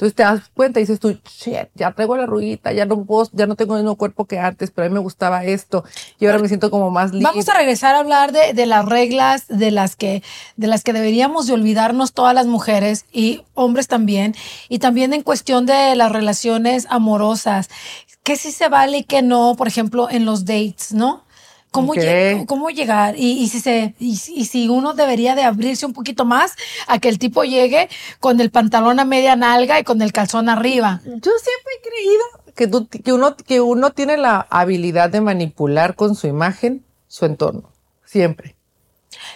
Entonces 0.00 0.14
te 0.14 0.22
das 0.22 0.50
cuenta 0.54 0.80
y 0.80 0.84
dices 0.84 0.98
tú, 0.98 1.10
shit, 1.10 1.68
ya 1.74 1.92
traigo 1.92 2.16
la 2.16 2.24
ruguita, 2.24 2.72
ya 2.72 2.86
no 2.86 3.04
puedo, 3.04 3.28
ya 3.32 3.46
no 3.46 3.54
tengo 3.54 3.76
el 3.76 3.82
mismo 3.82 3.96
cuerpo 3.96 4.24
que 4.24 4.38
antes, 4.38 4.70
pero 4.70 4.86
a 4.86 4.88
mí 4.88 4.94
me 4.94 5.00
gustaba 5.00 5.44
esto 5.44 5.84
y 6.18 6.24
ahora 6.24 6.38
me 6.38 6.48
siento 6.48 6.70
como 6.70 6.90
más 6.90 7.12
libre. 7.12 7.24
Vamos 7.24 7.46
a 7.50 7.54
regresar 7.54 7.94
a 7.94 7.98
hablar 7.98 8.32
de, 8.32 8.54
de 8.54 8.64
las 8.64 8.86
reglas 8.86 9.46
de 9.48 9.70
las 9.70 9.96
que 9.96 10.22
de 10.56 10.66
las 10.68 10.84
que 10.84 10.94
deberíamos 10.94 11.46
de 11.46 11.52
olvidarnos 11.52 12.14
todas 12.14 12.34
las 12.34 12.46
mujeres 12.46 13.04
y 13.12 13.42
hombres 13.52 13.88
también 13.88 14.34
y 14.70 14.78
también 14.78 15.12
en 15.12 15.20
cuestión 15.22 15.66
de 15.66 15.94
las 15.96 16.10
relaciones 16.10 16.86
amorosas 16.88 17.68
qué 18.22 18.36
sí 18.36 18.52
se 18.52 18.70
vale 18.70 18.98
y 18.98 19.04
qué 19.04 19.20
no 19.20 19.54
por 19.54 19.68
ejemplo 19.68 20.08
en 20.10 20.24
los 20.24 20.46
dates 20.46 20.94
no 20.94 21.24
cómo, 21.70 21.92
Ok. 21.92 21.98
lle- 21.98 22.46
cómo 22.46 22.70
llegar 22.70 23.16
y, 23.16 23.32
y 23.42 23.48
si 23.48 23.60
se 23.60 23.94
y, 23.98 24.10
y 24.34 24.44
si 24.44 24.68
uno 24.68 24.92
debería 24.94 25.34
de 25.34 25.44
abrirse 25.44 25.86
un 25.86 25.92
poquito 25.92 26.24
más 26.24 26.54
a 26.88 26.98
que 26.98 27.08
el 27.08 27.18
tipo 27.18 27.44
llegue 27.44 27.88
con 28.18 28.40
el 28.40 28.50
pantalón 28.50 28.98
a 29.00 29.04
media 29.04 29.36
nalga 29.36 29.78
y 29.78 29.84
con 29.84 30.02
el 30.02 30.12
calzón 30.12 30.48
arriba 30.48 31.00
Yo 31.04 31.12
siempre 31.12 31.72
he 31.78 31.88
creído 31.88 32.22
que, 32.54 32.66
tú- 32.66 32.88
que, 32.88 33.12
uno, 33.12 33.36
que 33.36 33.60
uno 33.60 33.92
tiene 33.92 34.16
la 34.16 34.46
habilidad 34.50 35.10
de 35.10 35.20
manipular 35.20 35.94
con 35.94 36.14
su 36.14 36.26
imagen 36.26 36.84
su 37.06 37.24
entorno. 37.24 37.70
Siempre. 38.04 38.56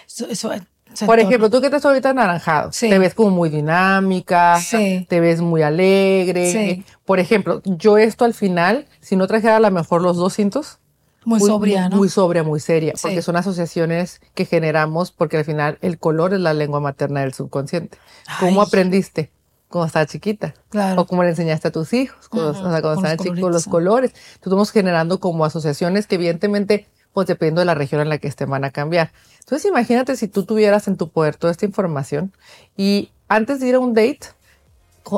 Eso- 0.07 0.27
eso- 0.29 0.51
eso 0.53 1.05
Por 1.05 1.19
entorno. 1.19 1.21
ejemplo, 1.29 1.49
tú 1.49 1.59
que 1.61 1.67
estás 1.67 1.85
ahorita 1.85 2.09
anaranjado, 2.11 2.71
Sí. 2.71 2.89
te 2.89 2.99
ves 2.99 3.13
como 3.13 3.31
muy 3.31 3.49
dinámica, 3.49 4.59
Sí. 4.61 5.05
te 5.09 5.19
ves 5.19 5.41
muy 5.41 5.61
alegre. 5.61 6.51
Sí. 6.51 6.83
Por 7.05 7.19
ejemplo, 7.19 7.61
yo 7.65 7.97
esto 7.97 8.23
al 8.25 8.33
final, 8.33 8.85
si 9.01 9.15
no 9.15 9.27
trajera 9.27 9.57
a 9.57 9.59
lo 9.59 9.71
mejor 9.71 10.01
los 10.01 10.17
dos 10.17 10.33
cintos, 10.35 10.79
muy, 11.25 11.39
sobria 11.39 11.89
no 11.89 11.97
muy 11.97 12.09
sobria, 12.09 12.43
muy 12.43 12.59
seria, 12.59 12.93
Sí. 12.95 13.01
porque 13.03 13.21
son 13.21 13.35
asociaciones 13.35 14.21
que 14.33 14.45
generamos, 14.45 15.11
porque 15.11 15.37
al 15.37 15.45
final 15.45 15.77
el 15.81 15.97
color 15.99 16.33
es 16.33 16.39
la 16.39 16.53
lengua 16.53 16.79
materna 16.79 17.21
del 17.21 17.33
subconsciente. 17.33 17.97
¿Cómo 18.39 18.61
Ay. 18.61 18.67
aprendiste? 18.67 19.31
Cuando 19.67 19.87
estabas 19.87 20.07
chiquita. 20.09 20.53
Claro. 20.69 21.01
O 21.01 21.05
cómo 21.07 21.23
le 21.23 21.29
enseñaste 21.29 21.67
a 21.67 21.71
tus 21.71 21.91
hijos, 21.93 22.29
cuando, 22.29 22.51
Ujú, 22.51 22.59
o 22.59 22.71
sea, 22.71 22.81
cuando 22.81 22.93
estaban 23.07 23.17
chicos, 23.17 23.51
los 23.51 23.65
colores. 23.65 24.11
Entonces 24.11 24.39
estamos 24.45 24.71
generando 24.71 25.19
como 25.19 25.43
asociaciones 25.43 26.07
que 26.07 26.15
evidentemente, 26.15 26.87
pues 27.13 27.27
dependiendo 27.27 27.61
de 27.61 27.65
la 27.65 27.73
región 27.75 27.99
en 28.01 28.09
la 28.09 28.17
que 28.19 28.27
estén, 28.27 28.49
van 28.49 28.63
a 28.63 28.69
cambiar. 28.71 29.11
Entonces 29.39 29.65
imagínate 29.69 30.15
si 30.15 30.27
tú 30.27 30.43
tuvieras 30.43 30.87
en 30.87 30.95
tu 30.97 31.09
poder 31.09 31.35
toda 31.35 31.51
esta 31.51 31.65
información 31.65 32.31
y 32.77 33.11
antes 33.27 33.59
de 33.59 33.67
ir 33.67 33.75
a 33.75 33.79
un 33.79 33.93
date, 33.93 34.19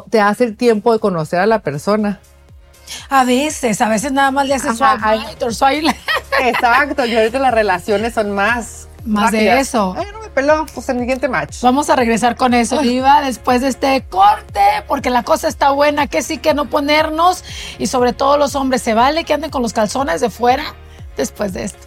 te 0.09 0.19
hace 0.21 0.45
el 0.45 0.55
tiempo 0.57 0.91
de 0.93 0.99
conocer 0.99 1.39
a 1.39 1.45
la 1.45 1.59
persona. 1.59 2.19
A 3.09 3.23
veces 3.23 3.81
a 3.81 3.89
veces 3.89 4.11
nada 4.11 4.31
más 4.31 4.47
le 4.47 4.55
haces 4.55 4.79
left. 5.81 5.97
Exacto, 6.41 7.05
y 7.05 7.15
ahorita 7.15 7.39
las 7.39 7.53
relaciones 7.53 8.13
son 8.13 8.31
más... 8.31 8.87
Más 9.05 9.31
de 9.31 9.59
eso. 9.59 9.95
Ay, 9.97 10.07
no 10.11 10.19
me 10.19 10.27
peló, 10.27 10.65
pues 10.73 10.89
el 10.89 10.99
siguiente 10.99 11.29
match. 11.29 11.61
Vamos 11.61 11.89
a 11.89 11.95
regresar 11.95 12.35
con 12.35 12.53
eso, 12.53 12.81
Diva, 12.81 13.21
después 13.21 13.61
de 13.61 13.69
este 13.69 14.03
corte, 14.03 14.59
porque 14.85 15.09
la 15.09 15.23
cosa 15.23 15.47
está 15.47 15.71
buena, 15.71 16.07
que 16.07 16.21
sí 16.21 16.39
que 16.39 16.53
no 16.53 16.65
ponernos, 16.65 17.45
y 17.79 17.87
sobre 17.87 18.11
todo 18.11 18.37
los 18.37 18.55
hombres, 18.55 18.81
¿se 18.81 18.93
vale 18.93 19.23
que 19.23 19.33
anden 19.33 19.49
con 19.49 19.61
los 19.61 19.71
calzones 19.71 20.19
de 20.19 20.29
fuera 20.29 20.75
después 21.15 21.53
de 21.53 21.63
esto? 21.63 21.86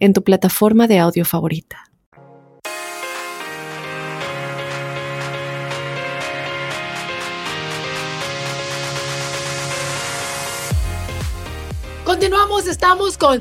en 0.00 0.12
tu 0.12 0.24
plataforma 0.24 0.86
de 0.88 0.98
audio 0.98 1.24
favorita. 1.24 1.84
Continuamos, 12.04 12.66
estamos 12.66 13.16
con 13.16 13.40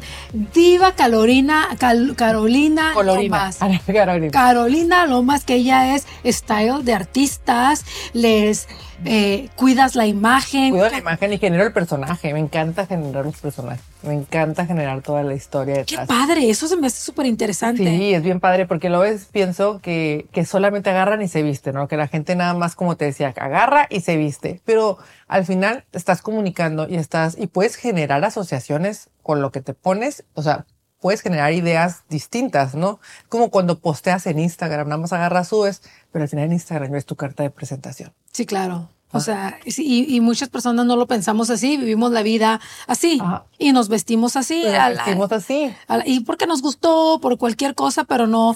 Diva 0.53 0.91
Carolina, 0.93 1.69
Cal- 1.79 2.13
Carolina 2.15 2.91
Colorina. 2.93 3.51
Lomas. 3.51 3.57
Carolina. 3.87 4.31
Carolina 4.31 5.05
Lomas, 5.07 5.43
que 5.43 5.55
ella 5.55 5.95
es 5.95 6.05
style 6.25 6.83
de 6.83 6.93
artistas, 6.93 7.83
les 8.13 8.67
eh, 9.05 9.49
cuidas 9.55 9.95
la 9.95 10.05
imagen. 10.05 10.71
Cuido 10.71 10.89
la 10.89 10.97
imagen 10.97 11.33
y 11.33 11.37
genero 11.37 11.63
el 11.63 11.73
personaje. 11.73 12.33
Me 12.33 12.39
encanta 12.39 12.85
generar 12.85 13.25
los 13.25 13.37
personajes. 13.37 13.83
Me 14.03 14.13
encanta 14.13 14.65
generar 14.65 15.01
toda 15.01 15.23
la 15.23 15.33
historia 15.33 15.75
Qué 15.85 15.97
detrás. 15.97 16.07
padre, 16.07 16.49
eso 16.49 16.67
se 16.67 16.77
me 16.77 16.87
hace 16.87 17.01
súper 17.01 17.25
interesante. 17.25 17.83
Sí, 17.83 18.13
es 18.13 18.23
bien 18.23 18.39
padre 18.39 18.65
porque 18.65 18.89
lo 18.89 18.99
ves, 18.99 19.27
pienso 19.31 19.79
que, 19.79 20.27
que 20.31 20.45
solamente 20.45 20.89
agarran 20.89 21.21
y 21.21 21.27
se 21.27 21.43
visten, 21.43 21.75
¿no? 21.75 21.87
Que 21.87 21.97
la 21.97 22.07
gente 22.07 22.35
nada 22.35 22.53
más, 22.53 22.75
como 22.75 22.97
te 22.97 23.05
decía, 23.05 23.33
agarra 23.37 23.87
y 23.89 24.01
se 24.01 24.17
viste. 24.17 24.61
Pero 24.65 24.97
al 25.27 25.45
final 25.45 25.85
estás 25.91 26.21
comunicando 26.21 26.87
y 26.87 26.95
estás, 26.95 27.37
y 27.37 27.47
puedes 27.47 27.75
generar 27.75 28.23
asociaciones 28.23 29.09
con 29.21 29.41
lo 29.41 29.51
que 29.51 29.61
te 29.61 29.73
pones, 29.73 30.23
o 30.33 30.41
sea, 30.41 30.65
puedes 30.99 31.21
generar 31.21 31.53
ideas 31.53 32.03
distintas, 32.09 32.75
¿no? 32.75 32.99
Como 33.29 33.49
cuando 33.51 33.79
posteas 33.79 34.25
en 34.27 34.39
Instagram, 34.39 34.87
nada 34.87 35.01
más 35.01 35.13
agarras, 35.13 35.47
subes, 35.47 35.81
pero 36.11 36.23
al 36.23 36.29
final 36.29 36.45
en 36.45 36.53
Instagram 36.53 36.91
ves 36.91 37.05
tu 37.05 37.15
carta 37.15 37.43
de 37.43 37.49
presentación. 37.49 38.11
Sí, 38.31 38.45
claro. 38.45 38.89
O 39.11 39.17
Ah. 39.17 39.21
sea, 39.21 39.59
y, 39.65 40.15
y 40.15 40.21
muchas 40.21 40.49
personas 40.49 40.85
no 40.85 40.95
lo 40.95 41.07
pensamos 41.07 41.49
así, 41.49 41.77
vivimos 41.77 42.11
la 42.11 42.21
vida 42.21 42.59
así 42.85 43.17
Ajá. 43.19 43.45
y 43.57 43.71
nos 43.71 43.89
vestimos 43.89 44.35
así. 44.35 44.63
Vestimos 44.63 45.31
así. 45.31 45.73
la- 45.87 46.03
y 46.07 46.19
porque 46.19 46.45
nos 46.45 46.61
gustó, 46.61 47.19
por 47.19 47.37
cualquier 47.39 47.73
cosa, 47.73 48.03
pero 48.03 48.27
no, 48.27 48.55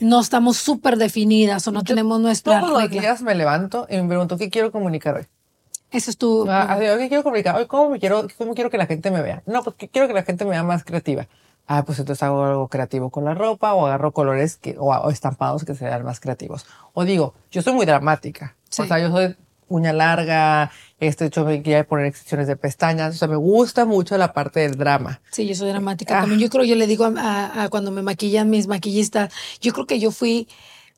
no 0.00 0.20
estamos 0.20 0.56
súper 0.56 0.96
definidas 0.96 1.68
o 1.68 1.70
no 1.72 1.84
tenemos 1.84 2.18
nuestra 2.20 2.58
Todos 2.60 2.72
los 2.82 2.90
días 2.90 3.22
me 3.22 3.34
levanto 3.36 3.86
y 3.88 3.96
me 3.98 4.08
pregunto, 4.08 4.36
¿qué 4.36 4.50
quiero 4.50 4.72
comunicar 4.72 5.14
hoy? 5.16 5.26
Eso 5.92 6.10
es 6.10 6.16
tu... 6.18 6.46
Ah, 6.50 6.76
¿qué 6.78 7.06
quiero 7.08 7.22
comunicar? 7.22 7.54
Hoy, 7.56 7.66
¿cómo, 7.66 7.90
me 7.90 8.00
quiero, 8.00 8.26
¿Cómo 8.38 8.54
quiero 8.54 8.70
que 8.70 8.78
la 8.78 8.86
gente 8.86 9.10
me 9.12 9.22
vea? 9.22 9.42
No, 9.46 9.62
pues 9.62 9.76
quiero 9.92 10.08
que 10.08 10.14
la 10.14 10.22
gente 10.24 10.44
me 10.44 10.50
vea 10.52 10.62
más 10.64 10.82
creativa. 10.84 11.26
Ah, 11.68 11.84
pues 11.84 11.98
entonces 12.00 12.22
hago 12.24 12.44
algo 12.44 12.66
creativo 12.68 13.10
con 13.10 13.24
la 13.24 13.34
ropa 13.34 13.74
o 13.74 13.86
agarro 13.86 14.10
colores 14.12 14.56
que, 14.56 14.76
o, 14.78 14.86
o 14.92 15.10
estampados 15.10 15.64
que 15.64 15.74
sean 15.76 16.04
más 16.04 16.18
creativos. 16.18 16.66
O 16.94 17.04
digo, 17.04 17.34
yo 17.52 17.62
soy 17.62 17.72
muy 17.74 17.86
dramática. 17.86 18.56
Sí. 18.70 18.82
O 18.82 18.86
sea, 18.86 18.98
yo 18.98 19.10
soy 19.10 19.36
uña 19.68 19.92
larga, 19.92 20.70
este 20.98 21.26
hecho 21.26 21.44
me 21.44 21.62
quiero 21.62 21.86
poner 21.86 22.06
extensiones 22.06 22.48
de 22.48 22.56
pestañas. 22.56 23.14
O 23.14 23.18
sea, 23.18 23.28
me 23.28 23.36
gusta 23.36 23.84
mucho 23.84 24.18
la 24.18 24.32
parte 24.32 24.60
del 24.60 24.76
drama. 24.76 25.20
Sí, 25.30 25.46
yo 25.46 25.54
soy 25.54 25.68
dramática 25.68 26.18
Ah. 26.18 26.20
también. 26.22 26.40
Yo 26.40 26.48
creo, 26.50 26.64
yo 26.64 26.74
le 26.74 26.86
digo 26.88 27.04
a, 27.04 27.12
a- 27.16 27.62
a 27.64 27.68
cuando 27.68 27.90
me 27.92 28.02
maquillan 28.02 28.50
mis 28.50 28.66
maquillistas, 28.66 29.32
yo 29.60 29.72
creo 29.72 29.86
que 29.86 30.00
yo 30.00 30.10
fui 30.10 30.48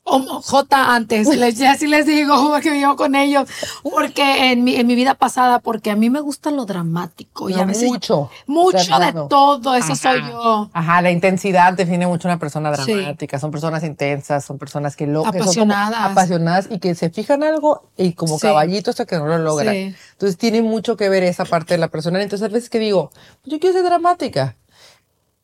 J 0.05 0.93
antes, 0.95 1.27
les, 1.37 1.57
ya 1.57 1.71
así 1.71 1.87
les 1.87 2.05
digo, 2.05 2.49
porque 2.49 2.71
vivo 2.71 2.95
con 2.97 3.15
ellos, 3.15 3.47
porque 3.83 4.51
en 4.51 4.63
mi, 4.63 4.75
en 4.75 4.85
mi 4.85 4.95
vida 4.95 5.13
pasada, 5.15 5.59
porque 5.59 5.91
a 5.91 5.95
mí 5.95 6.09
me 6.09 6.19
gusta 6.19 6.51
lo 6.51 6.65
dramático 6.65 7.49
y 7.49 7.53
a 7.53 7.57
No, 7.57 7.67
veces 7.67 7.89
mucho. 7.89 8.29
mucho 8.45 8.77
de 8.99 9.13
todo, 9.29 9.73
eso 9.75 9.93
Ajá. 9.93 9.95
soy 9.95 10.21
yo. 10.29 10.69
Ajá, 10.73 11.01
la 11.01 11.09
intensidad 11.11 11.73
define 11.73 12.05
mucho 12.05 12.27
una 12.27 12.37
persona 12.37 12.75
Sí. 12.75 12.91
dramática. 12.93 13.39
Son 13.39 13.49
personas 13.51 13.83
intensas, 13.83 14.43
son 14.43 14.57
personas 14.57 14.95
que 14.97 15.07
lo 15.07 15.21
que 15.23 15.29
son 15.29 15.31
como 15.37 15.43
Apasionadas. 15.43 16.11
apasionadas 16.11 16.67
y 16.69 16.79
que 16.79 16.95
se 16.95 17.09
fijan 17.09 17.41
algo 17.43 17.89
y 17.95 18.13
como 18.13 18.37
Sí. 18.37 18.47
caballito 18.47 18.89
hasta 18.91 19.05
que 19.05 19.17
no 19.17 19.25
lo 19.25 19.37
logran. 19.37 19.73
Sí. 19.73 19.95
Entonces 20.11 20.37
tiene 20.37 20.61
mucho 20.61 20.97
que 20.97 21.07
ver 21.09 21.23
esa 21.23 21.45
parte 21.45 21.75
de 21.75 21.77
la 21.77 21.87
persona. 21.87 22.21
Entonces 22.21 22.45
a 22.47 22.53
veces 22.53 22.69
que 22.69 22.79
digo, 22.79 23.11
yo 23.45 23.59
quiero 23.59 23.73
ser 23.73 23.85
dramática. 23.85 24.57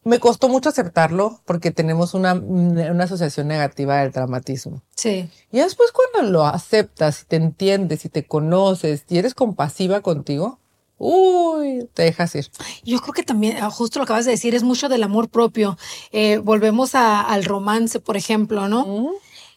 Me 0.10 0.20
costó 0.20 0.50
mucho 0.50 0.70
aceptarlo 0.70 1.40
porque 1.46 1.70
tenemos 1.72 2.14
una, 2.16 2.34
una 2.34 3.04
asociación 3.04 3.48
negativa 3.48 3.98
del 4.02 4.12
dramatismo. 4.12 4.82
Sí, 4.96 5.30
Y 5.52 5.60
después 5.60 5.92
cuando 5.92 6.32
lo 6.32 6.46
aceptas 6.46 7.22
y 7.22 7.26
te 7.26 7.36
entiendes 7.36 8.06
y 8.06 8.10
te 8.10 8.26
conoces 8.26 9.06
y 9.08 9.20
eres 9.20 9.36
compasiva 9.36 10.02
contigo, 10.02 10.60
uy, 10.98 11.88
te 11.94 12.04
dejas 12.04 12.34
ir. 12.36 12.48
Yo 12.84 13.00
creo 13.02 13.14
que 13.14 13.24
también, 13.24 13.58
ah, 13.62 13.70
justo 13.70 14.00
lo 14.00 14.06
que 14.06 14.14
acabas 14.14 14.26
de 14.26 14.32
decir, 14.32 14.56
es 14.56 14.64
mucho 14.64 14.90
del 14.90 15.04
amor 15.04 15.30
propio. 15.30 15.78
Eh, 16.12 16.40
volvemos 16.40 16.96
a- 16.96 17.22
al 17.22 17.46
romance, 17.46 18.00
por 18.00 18.18
ejemplo, 18.18 18.68
¿no? 18.68 19.12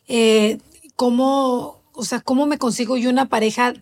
Eh, 0.06 0.58
¿Cómo, 0.96 1.80
o 1.94 2.04
sea, 2.04 2.20
cómo 2.20 2.44
me 2.46 2.58
consigo 2.58 2.96
yo 2.98 3.08
una 3.08 3.28
pareja 3.30 3.72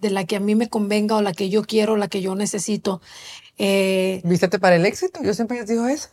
de 0.00 0.10
la 0.10 0.24
que 0.26 0.36
a 0.36 0.40
mí 0.40 0.54
me 0.56 0.68
convenga 0.68 1.16
o 1.16 1.22
la 1.22 1.32
que 1.32 1.48
yo 1.48 1.62
quiero, 1.64 1.96
la 1.96 2.08
que 2.08 2.20
yo 2.20 2.34
necesito? 2.34 3.00
Eh, 3.64 4.20
Vístete 4.24 4.58
para 4.58 4.74
el 4.76 4.84
éxito. 4.86 5.20
Yo 5.22 5.34
siempre 5.34 5.58
les 5.58 5.68
digo 5.68 5.86
eso. 5.86 6.08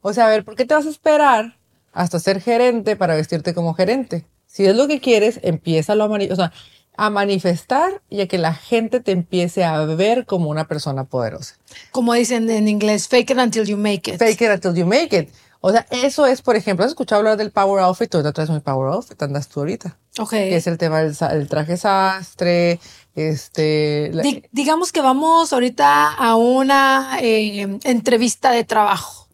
O 0.00 0.12
sea, 0.12 0.26
a 0.26 0.30
ver, 0.30 0.44
¿por 0.44 0.56
qué 0.56 0.64
te 0.64 0.74
vas 0.74 0.84
a 0.86 0.90
esperar 0.90 1.56
hasta 1.92 2.18
ser 2.18 2.40
gerente 2.40 2.96
para 2.96 3.14
vestirte 3.14 3.54
como 3.54 3.72
gerente? 3.74 4.24
Si 4.46 4.66
es 4.66 4.74
lo 4.74 4.88
que 4.88 5.00
quieres, 5.00 5.38
empieza 5.42 5.92
a, 5.92 5.96
mani- 5.96 6.30
o 6.30 6.34
sea, 6.36 6.52
a 6.96 7.08
manifestar 7.08 8.02
y 8.10 8.20
a 8.20 8.26
que 8.26 8.36
la 8.36 8.52
gente 8.52 8.98
te 9.00 9.12
empiece 9.12 9.62
a 9.64 9.84
ver 9.84 10.26
como 10.26 10.50
una 10.50 10.66
persona 10.66 11.04
poderosa. 11.04 11.54
como 11.92 12.14
dicen 12.14 12.50
en 12.50 12.66
inglés, 12.68 13.06
fake 13.08 13.30
it 13.30 13.38
until 13.38 13.64
you 13.64 13.76
make 13.76 14.10
it. 14.10 14.18
Fake 14.18 14.42
it 14.42 14.50
until 14.50 14.74
you 14.74 14.84
make 14.86 15.16
it. 15.16 15.28
O 15.64 15.70
sea, 15.70 15.86
eso 15.90 16.26
es, 16.26 16.42
por 16.42 16.56
ejemplo, 16.56 16.84
has 16.84 16.90
escuchado 16.90 17.20
hablar 17.20 17.36
del 17.36 17.52
power 17.52 17.82
outfit, 17.84 18.10
tú 18.10 18.18
ahorita 18.18 18.32
traes 18.32 18.50
mi 18.50 18.58
power 18.58 18.92
outfit, 18.92 19.22
andas 19.22 19.48
tú 19.48 19.60
ahorita. 19.60 19.96
Ok. 20.18 20.30
Que 20.30 20.56
es 20.56 20.66
el 20.66 20.76
tema 20.76 20.98
del 21.00 21.14
el 21.30 21.48
traje 21.48 21.76
sastre, 21.76 22.80
este... 23.14 24.10
la- 24.12 24.22
digamos 24.50 24.90
que 24.92 25.00
vamos 25.00 25.52
ahorita 25.52 26.12
a 26.14 26.34
una 26.36 27.18
eh, 27.20 27.78
entrevista 27.84 28.50
de 28.50 28.64
trabajo. 28.64 29.28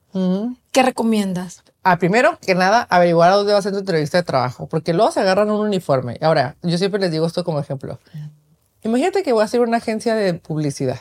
¿Qué 0.72 0.82
recomiendas? 0.82 1.62
Ah, 1.84 1.96
primero 1.98 2.38
que 2.40 2.54
nada, 2.54 2.86
averiguar 2.90 3.30
a 3.30 3.36
dónde 3.36 3.52
va 3.52 3.60
a 3.60 3.62
ser 3.62 3.72
tu 3.72 3.78
entrevista 3.78 4.18
de 4.18 4.24
trabajo, 4.24 4.66
porque 4.66 4.92
luego 4.92 5.10
se 5.12 5.20
agarran 5.20 5.50
un 5.50 5.60
uniforme. 5.60 6.18
Ahora, 6.20 6.56
yo 6.62 6.76
siempre 6.76 7.00
les 7.00 7.10
digo 7.10 7.24
esto 7.26 7.44
como 7.44 7.60
ejemplo. 7.60 7.98
Imagínate 8.82 9.22
que 9.22 9.32
voy 9.32 9.42
a 9.42 9.44
hacer 9.44 9.60
una 9.60 9.78
agencia 9.78 10.14
de 10.14 10.34
publicidad, 10.34 11.00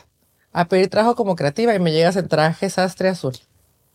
a 0.52 0.66
pedir 0.66 0.88
trabajo 0.88 1.14
como 1.16 1.36
creativa 1.36 1.74
y 1.74 1.78
me 1.80 1.92
llegas 1.92 2.16
en 2.16 2.28
traje 2.28 2.70
sastre 2.70 3.08
azul. 3.08 3.34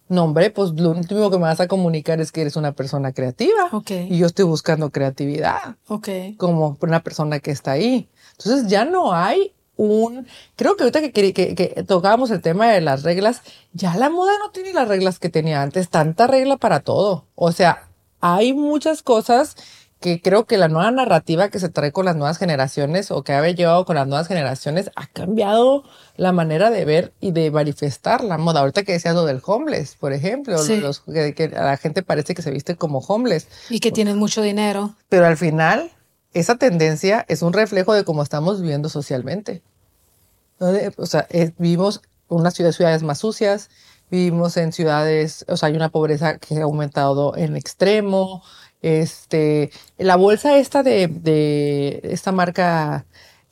No, 0.09 0.25
hombre, 0.25 0.49
pues 0.51 0.71
lo 0.71 0.91
último 0.91 1.31
que 1.31 1.37
me 1.37 1.43
vas 1.43 1.59
a 1.59 1.67
comunicar 1.67 2.19
es 2.21 2.31
que 2.31 2.41
eres 2.41 2.55
una 2.55 2.73
persona 2.73 3.13
creativa. 3.13 3.69
Ok. 3.71 3.91
Y 4.09 4.17
yo 4.17 4.25
estoy 4.27 4.45
buscando 4.45 4.91
creatividad 4.91 5.75
Ok. 5.87 6.09
como 6.37 6.77
una 6.81 7.01
persona 7.03 7.39
que 7.39 7.51
está 7.51 7.71
ahí. 7.71 8.09
Entonces 8.37 8.67
ya 8.67 8.85
no 8.85 9.13
hay 9.13 9.53
un... 9.75 10.27
Creo 10.55 10.75
que 10.75 10.83
ahorita 10.83 11.01
que, 11.01 11.11
que, 11.11 11.33
que- 11.33 11.55
que 11.55 11.83
tocábamos 11.83 12.29
el 12.31 12.41
tema 12.41 12.67
de 12.71 12.81
las 12.81 13.03
reglas, 13.03 13.41
ya 13.71 13.95
la 13.95 14.09
moda 14.09 14.33
no 14.39 14.51
tiene 14.51 14.73
las 14.73 14.87
reglas 14.87 15.17
que 15.19 15.29
tenía 15.29 15.61
antes, 15.63 15.89
tanta 15.89 16.27
regla 16.27 16.57
para 16.57 16.81
todo. 16.81 17.25
O 17.35 17.51
sea, 17.51 17.87
hay 18.19 18.53
muchas 18.53 19.01
cosas 19.03 19.55
que 20.03 20.21
creo 20.21 20.43
que 20.45 20.57
la 20.57 20.67
nueva 20.67 20.91
narrativa 20.91 21.47
que 21.47 21.59
se 21.59 21.69
trae 21.69 21.93
con 21.93 22.03
las 22.05 22.17
nuevas 22.17 22.37
generaciones 22.37 23.09
o 23.09 23.23
que 23.23 23.31
ha 23.31 23.49
llevado 23.49 23.85
con 23.85 23.95
las 23.95 24.05
nuevas 24.05 24.27
generaciones 24.27 24.91
ha 24.97 25.07
cambiado 25.07 25.83
la 26.17 26.33
manera 26.33 26.69
de 26.69 26.83
ver 26.83 27.13
y 27.21 27.31
de 27.31 27.49
manifestar 27.51 28.21
la 28.21 28.37
moda. 28.37 28.59
Ahorita 28.59 28.83
que 28.83 28.91
decías 28.91 29.15
lo 29.15 29.23
del 29.25 29.41
homeless, 29.45 29.95
por 29.95 30.11
ejemplo, 30.11 30.57
Sí. 30.57 30.75
los, 30.81 30.99
que, 30.99 31.33
que 31.33 31.45
a 31.55 31.63
la 31.63 31.77
gente 31.77 32.03
parece 32.03 32.35
que 32.35 32.41
se 32.41 32.51
viste 32.51 32.75
como 32.75 32.99
homeless 32.99 33.47
Y 33.69 33.79
que 33.79 33.93
tienes 33.93 34.15
mucho 34.17 34.41
dinero. 34.41 34.93
pero 35.07 35.25
al 35.25 35.37
final 35.37 35.89
esa 36.33 36.55
tendencia 36.57 37.25
es 37.29 37.41
un 37.41 37.53
reflejo 37.53 37.93
de 37.93 38.03
cómo 38.03 38.23
estamos 38.23 38.61
viviendo 38.61 38.89
socialmente. 38.89 39.61
O 40.97 41.05
sea, 41.05 41.27
es- 41.29 41.53
vivimos 41.57 42.01
en 42.29 42.37
unas 42.37 42.53
ciudades, 42.53 42.75
ciudades 42.75 43.03
más 43.03 43.19
sucias, 43.19 43.69
vivimos 44.11 44.57
en 44.57 44.71
ciudades, 44.71 45.45
o 45.47 45.57
sea, 45.57 45.67
hay 45.69 45.75
una 45.75 45.89
pobreza 45.89 46.37
que 46.37 46.57
ha 46.59 46.63
aumentado 46.63 47.35
en 47.35 47.55
extremo. 47.55 48.43
Este, 48.83 49.71
la 49.97 50.17
bolsa 50.17 50.57
esta 50.57 50.83
de, 50.83 51.07
de 51.07 52.01
esta 52.03 52.33
marca, 52.33 53.05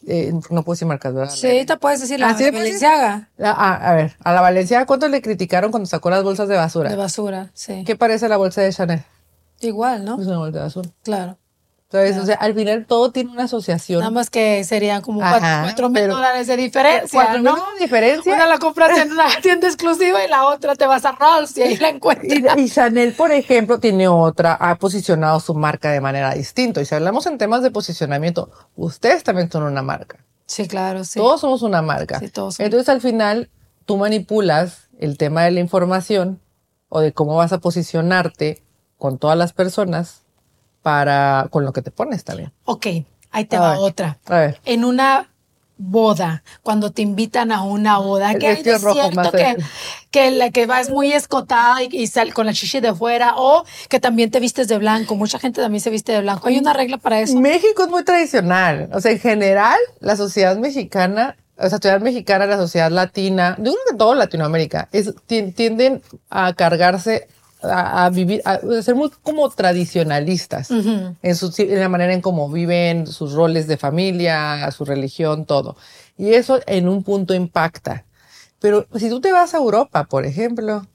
eh, 0.05 0.33
no 0.49 0.63
puedo 0.63 0.73
decir 0.75 0.87
marcas, 0.87 1.13
¿verdad? 1.13 1.33
Sí, 1.33 1.65
te 1.65 1.77
puedes 1.77 2.01
decir 2.01 2.19
la 2.19 2.29
Ah, 2.29 2.33
¿sí 2.33 2.39
de 2.43 2.51
le 2.51 2.51
puedes 2.51 2.81
Balenciaga 2.81 3.29
Ah, 3.41 3.91
a 3.91 3.95
ver, 3.95 4.13
a 4.23 4.33
la 4.33 4.41
Valencia, 4.41 4.85
¿cuánto 4.85 5.07
le 5.07 5.21
criticaron 5.21 5.71
cuando 5.71 5.87
sacó 5.87 6.09
las 6.09 6.21
bolsas 6.23 6.49
de 6.49 6.57
basura? 6.57 6.89
de 6.89 6.97
basura, 6.97 7.49
sí. 7.53 7.83
¿Qué 7.85 7.95
parece 7.95 8.27
la 8.27 8.35
bolsa 8.35 8.61
de 8.61 8.73
Chanel? 8.73 9.03
Igual, 9.61 10.03
¿no? 10.03 10.19
Es 10.19 10.27
una 10.27 10.39
bolsa 10.39 10.57
de 10.57 10.63
basura. 10.65 10.89
Claro. 11.03 11.37
¿Sabes? 11.91 12.17
O 12.17 12.25
sea, 12.25 12.35
al 12.35 12.53
final 12.53 12.85
todo 12.85 13.11
tiene 13.11 13.31
una 13.31 13.43
asociación. 13.43 13.99
Nada 13.99 14.11
más 14.11 14.29
que 14.29 14.63
serían 14.63 15.01
como 15.01 15.21
Ajá, 15.21 15.63
cuatro, 15.63 15.89
mil 15.89 16.07
dólares 16.07 16.47
de 16.47 16.55
diferencia, 16.55 17.09
Cuatro 17.11 17.41
¿no? 17.41 17.55
de 17.55 17.81
diferencia. 17.81 18.33
Una 18.33 18.47
la 18.47 18.59
compras 18.59 18.97
en 18.97 19.11
una 19.11 19.25
tienda 19.41 19.67
exclusiva 19.67 20.23
y 20.23 20.29
la 20.29 20.45
otra 20.45 20.75
te 20.75 20.85
vas 20.85 21.03
a 21.03 21.11
Rolls 21.11 21.57
y 21.57 21.63
ahí 21.63 21.75
la 21.75 21.89
encuentras. 21.89 22.57
Y, 22.57 22.61
y 22.61 22.69
Chanel, 22.69 23.11
por 23.13 23.33
ejemplo, 23.33 23.79
tiene 23.79 24.07
otra, 24.07 24.53
ha 24.53 24.75
posicionado 24.75 25.41
su 25.41 25.53
marca 25.53 25.91
de 25.91 25.99
manera 25.99 26.33
distinta. 26.33 26.79
Y 26.79 26.85
si 26.85 26.95
hablamos 26.95 27.25
en 27.25 27.37
temas 27.37 27.61
de 27.61 27.71
posicionamiento, 27.71 28.49
ustedes 28.77 29.23
también 29.23 29.51
son 29.51 29.63
una 29.63 29.81
marca. 29.81 30.23
Sí, 30.45 30.69
claro, 30.69 31.03
sí. 31.03 31.19
Todos 31.19 31.41
somos 31.41 31.61
una 31.61 31.81
marca. 31.81 32.19
Sí, 32.19 32.29
todos 32.29 32.55
somos. 32.55 32.65
Entonces, 32.65 32.87
al 32.87 33.01
final, 33.01 33.49
tú 33.85 33.97
manipulas 33.97 34.87
el 34.97 35.17
tema 35.17 35.43
de 35.43 35.51
la 35.51 35.59
información 35.59 36.39
o 36.87 37.01
de 37.01 37.11
cómo 37.11 37.35
vas 37.35 37.51
a 37.51 37.57
posicionarte 37.59 38.63
con 38.97 39.17
todas 39.17 39.37
las 39.37 39.51
personas 39.51 40.21
para, 40.81 41.47
con 41.51 41.63
lo 41.65 41.73
que 41.73 41.81
te 41.81 41.91
pones 41.91 42.23
también. 42.23 42.51
Ok, 42.65 42.87
ahí 43.31 43.45
te 43.45 43.55
A 43.57 43.59
va 43.59 43.69
ver. 43.71 43.79
otra. 43.79 44.17
A 44.27 44.35
ver. 44.39 44.59
En 44.65 44.83
una 44.85 45.27
boda, 45.83 46.43
cuando 46.61 46.91
te 46.91 47.01
invitan 47.01 47.51
a 47.51 47.63
una 47.63 47.97
boda, 47.97 48.35
que 48.35 48.45
hay 48.47 48.61
de 48.61 48.77
cierto 48.77 49.31
que, 49.31 49.57
que 50.11 50.29
la 50.29 50.51
que 50.51 50.67
vas 50.67 50.91
muy 50.91 51.11
escotada 51.11 51.81
y, 51.81 51.87
y 51.91 52.05
sal 52.05 52.33
con 52.35 52.45
la 52.45 52.53
chichi 52.53 52.79
de 52.81 52.93
fuera, 52.93 53.33
o 53.37 53.63
que 53.89 53.99
también 53.99 54.29
te 54.29 54.39
vistes 54.39 54.67
de 54.67 54.77
blanco. 54.77 55.15
Mucha 55.15 55.39
gente 55.39 55.59
también 55.59 55.81
se 55.81 55.89
viste 55.89 56.11
de 56.11 56.21
blanco. 56.21 56.47
¿Hay 56.47 56.57
una 56.59 56.73
regla 56.73 56.97
para 56.99 57.19
eso? 57.19 57.35
México 57.39 57.81
es 57.83 57.89
muy 57.89 58.03
tradicional. 58.03 58.89
O 58.93 59.01
sea, 59.01 59.11
en 59.11 59.19
general, 59.19 59.79
la 60.01 60.15
sociedad 60.15 60.55
mexicana, 60.57 61.35
o 61.57 61.61
sea, 61.61 61.63
la 61.63 61.69
sociedad 61.71 61.99
mexicana, 62.01 62.45
la 62.45 62.57
sociedad 62.57 62.91
latina, 62.91 63.55
yo 63.57 63.71
creo 63.71 63.83
que 63.89 63.97
todo 63.97 64.13
Latinoamérica, 64.13 64.87
es, 64.91 65.15
tien- 65.27 65.51
tienden 65.55 66.03
a 66.29 66.53
cargarse, 66.53 67.27
a, 67.63 68.05
a 68.05 68.09
vivir, 68.09 68.41
a, 68.45 68.53
a 68.53 68.81
ser 68.81 68.95
muy 68.95 69.09
como 69.23 69.49
tradicionalistas 69.49 70.71
en, 70.71 71.35
su, 71.35 71.53
en 71.57 71.79
la 71.79 71.89
manera 71.89 72.13
en 72.13 72.21
cómo 72.21 72.49
viven, 72.49 73.07
sus 73.07 73.33
roles 73.33 73.67
de 73.67 73.77
familia, 73.77 74.69
su 74.71 74.85
religión, 74.85 75.45
todo. 75.45 75.75
Y 76.17 76.33
eso 76.33 76.59
en 76.67 76.87
un 76.87 77.03
punto 77.03 77.33
impacta. 77.33 78.05
Pero 78.59 78.85
si 78.95 79.09
tú 79.09 79.21
te 79.21 79.31
vas 79.31 79.53
a 79.53 79.57
Europa, 79.57 80.03
por 80.05 80.25
ejemplo, 80.25 80.85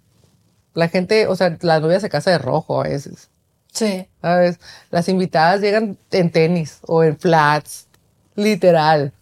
la 0.75 0.89
gente, 0.89 1.27
o 1.27 1.37
sea, 1.37 1.57
la 1.63 1.81
novia 1.81 2.01
se 2.01 2.09
casa 2.09 2.31
de 2.31 2.39
rojo 2.39 2.81
a 2.81 2.85
veces. 2.89 3.29
Sí. 3.73 4.07
¿sabes? 4.23 4.59
Las 4.91 5.09
invitadas 5.09 5.61
llegan 5.61 5.99
en 6.11 6.31
tenis 6.31 6.79
o 6.87 7.03
en 7.05 7.19
flats, 7.19 7.89
literal. 8.35 9.13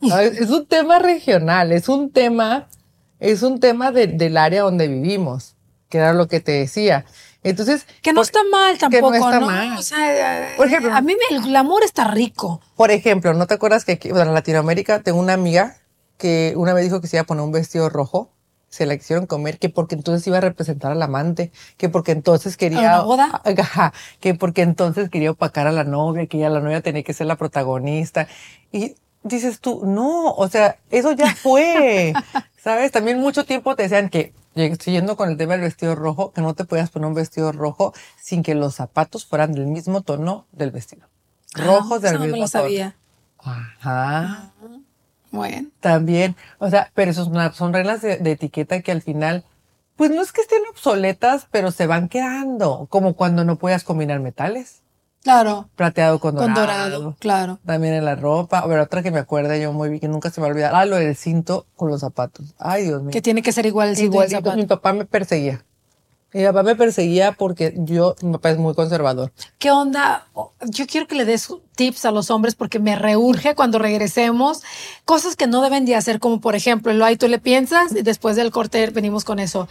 ¿sabes? 0.08 0.40
es 0.40 0.50
un 0.50 0.64
tema 0.66 0.98
regional, 1.00 1.72
es 1.72 1.88
un 1.88 2.10
tema, 2.10 2.68
es 3.18 3.42
un 3.42 3.58
tema 3.60 3.90
de- 3.90 4.06
del 4.06 4.36
área 4.36 4.62
donde 4.62 4.86
vivimos, 4.86 5.56
que 5.88 5.98
era 5.98 6.12
lo 6.12 6.28
que 6.28 6.40
te 6.40 6.52
decía. 6.52 7.04
Entonces, 7.42 7.86
Que 8.02 8.12
no 8.12 8.16
por, 8.20 8.24
está 8.26 8.40
mal 8.50 8.76
que 8.78 8.84
no 8.86 8.90
tampoco, 8.90 9.14
está 9.14 9.40
¿no? 9.40 9.46
mal. 9.46 9.78
O 9.78 9.82
sea, 9.82 10.54
Por 10.56 10.66
ejemplo- 10.66 10.92
a 10.94 11.00
mí 11.00 11.14
me- 11.30 11.36
el 11.36 11.42
glamour 11.42 11.82
está 11.84 12.04
rico. 12.08 12.60
por 12.76 12.90
ejemplo, 12.90 13.32
¿no 13.34 13.46
te 13.46 13.54
acuerdas 13.54 13.84
que 13.84 13.92
aquí, 13.92 14.10
bueno, 14.10 14.26
en 14.30 14.34
Latinoamérica 14.34 15.00
tengo 15.00 15.18
una 15.20 15.34
amiga 15.34 15.76
que 16.16 16.52
una 16.56 16.72
vez 16.74 16.84
dijo 16.84 17.00
que 17.00 17.06
se 17.06 17.16
iba 17.16 17.22
a 17.22 17.26
poner 17.26 17.44
un 17.44 17.52
vestido 17.52 17.88
rojo? 17.88 18.30
Se 18.70 18.84
la 18.84 18.96
quisieron 18.98 19.26
comer, 19.26 19.58
que 19.58 19.70
porque 19.70 19.94
entonces 19.94 20.26
iba 20.26 20.36
a 20.38 20.40
representar 20.42 20.92
al 20.92 21.00
amante, 21.00 21.52
que 21.78 21.88
porque 21.88 22.12
entonces 22.12 22.56
quería... 22.58 22.96
¿A 22.96 22.96
una 22.96 23.04
boda? 23.04 23.42
Ajá, 23.62 23.94
que 24.20 24.34
porque 24.34 24.60
entonces 24.62 25.08
quería 25.08 25.30
opacar 25.30 25.66
a 25.66 25.72
la 25.72 25.84
novia, 25.84 26.26
que 26.26 26.36
ya 26.38 26.50
la 26.50 26.60
novia 26.60 26.82
tenía 26.82 27.02
que 27.02 27.14
ser 27.14 27.28
la 27.28 27.36
protagonista. 27.36 28.28
Y 28.72 28.94
dices 29.22 29.60
tú, 29.60 29.82
no, 29.86 30.32
o 30.32 30.48
sea, 30.48 30.76
eso 30.90 31.12
ya 31.12 31.34
fue, 31.34 32.12
¿sabes? 32.62 32.92
También 32.92 33.20
mucho 33.20 33.44
tiempo 33.46 33.74
te 33.74 33.84
decían 33.84 34.10
que, 34.10 34.34
siguiendo 34.80 35.16
con 35.16 35.28
el 35.30 35.36
tema 35.36 35.52
del 35.52 35.62
vestido 35.62 35.94
rojo, 35.94 36.32
que 36.32 36.40
no 36.40 36.54
te 36.54 36.64
podías 36.64 36.90
poner 36.90 37.08
un 37.08 37.14
vestido 37.14 37.52
rojo 37.52 37.92
sin 38.20 38.42
que 38.42 38.54
los 38.54 38.74
zapatos 38.74 39.24
fueran 39.26 39.52
del 39.52 39.66
mismo 39.66 40.02
tono 40.02 40.46
del 40.52 40.70
vestido. 40.70 41.06
Rojos 41.54 41.98
Ah, 42.04 42.06
del 42.10 42.14
no 42.14 42.20
mismo 42.20 42.32
me 42.36 42.40
lo 42.42 42.48
tono. 42.48 42.62
sabía. 42.62 42.96
Ajá, 43.38 44.50
Bueno. 45.30 45.68
también. 45.80 46.36
O 46.58 46.70
sea, 46.70 46.90
pero 46.94 47.10
eso 47.10 47.22
es 47.22 47.28
una- 47.28 47.52
son 47.52 47.72
reglas 47.72 48.00
de, 48.02 48.18
de 48.18 48.32
etiqueta 48.32 48.80
que 48.82 48.92
al 48.92 49.02
final, 49.02 49.44
pues 49.96 50.10
no 50.10 50.22
es 50.22 50.32
que 50.32 50.40
estén 50.42 50.62
obsoletas, 50.70 51.46
pero 51.50 51.70
se 51.70 51.86
van 51.86 52.08
quedando, 52.08 52.86
como 52.90 53.14
cuando 53.14 53.44
no 53.44 53.56
puedas 53.56 53.84
combinar 53.84 54.20
metales. 54.20 54.82
Claro. 55.28 55.68
Plateado 55.76 56.18
con 56.20 56.34
dorado. 56.36 56.54
Con 56.54 56.62
dorado, 56.64 57.16
claro. 57.18 57.58
También 57.66 57.92
en 57.92 58.06
la 58.06 58.14
ropa. 58.16 58.60
A 58.60 58.66
ver, 58.66 58.78
otra 58.78 59.02
que 59.02 59.10
me 59.10 59.18
acuerda 59.18 59.58
yo 59.58 59.74
muy 59.74 59.90
bien, 59.90 60.00
que 60.00 60.08
nunca 60.08 60.30
se 60.30 60.40
me 60.40 60.46
va 60.46 60.48
a 60.48 60.52
olvidar. 60.52 60.74
Ah, 60.74 60.86
lo 60.86 60.96
del 60.96 61.14
cinto 61.16 61.66
con 61.76 61.90
los 61.90 62.00
zapatos. 62.00 62.54
Ay, 62.58 62.84
Dios 62.84 63.02
mío. 63.02 63.10
Que 63.10 63.20
tiene 63.20 63.42
que 63.42 63.52
ser 63.52 63.66
igual 63.66 63.90
el 63.90 63.96
cinto 63.96 64.16
y 64.16 64.20
el 64.20 64.24
Igualito, 64.30 64.38
zapato. 64.38 64.56
mi 64.56 64.64
papá 64.66 64.94
me 64.94 65.04
perseguía. 65.04 65.62
Mi 66.32 66.44
papá 66.44 66.62
me 66.62 66.76
perseguía 66.76 67.32
porque 67.32 67.74
yo, 67.76 68.14
mi 68.22 68.32
papá 68.32 68.50
es 68.50 68.58
muy 68.58 68.74
conservador. 68.74 69.30
¿Qué 69.58 69.70
onda? 69.70 70.26
Yo 70.62 70.86
quiero 70.86 71.06
que 71.06 71.14
le 71.14 71.26
des 71.26 71.48
tips 71.74 72.06
a 72.06 72.10
los 72.10 72.30
hombres 72.30 72.54
porque 72.54 72.78
me 72.78 72.96
reurge 72.96 73.54
cuando 73.54 73.78
regresemos 73.78 74.62
cosas 75.04 75.36
que 75.36 75.46
no 75.46 75.60
deben 75.62 75.84
de 75.84 75.94
hacer, 75.94 76.20
como 76.20 76.40
por 76.40 76.54
ejemplo, 76.54 76.92
lo 76.94 77.04
ahí 77.04 77.16
tú 77.16 77.28
le 77.28 77.38
piensas 77.38 77.92
y 77.94 78.02
después 78.02 78.36
del 78.36 78.50
corte 78.50 78.86
venimos 78.90 79.24
con 79.24 79.38
eso. 79.38 79.68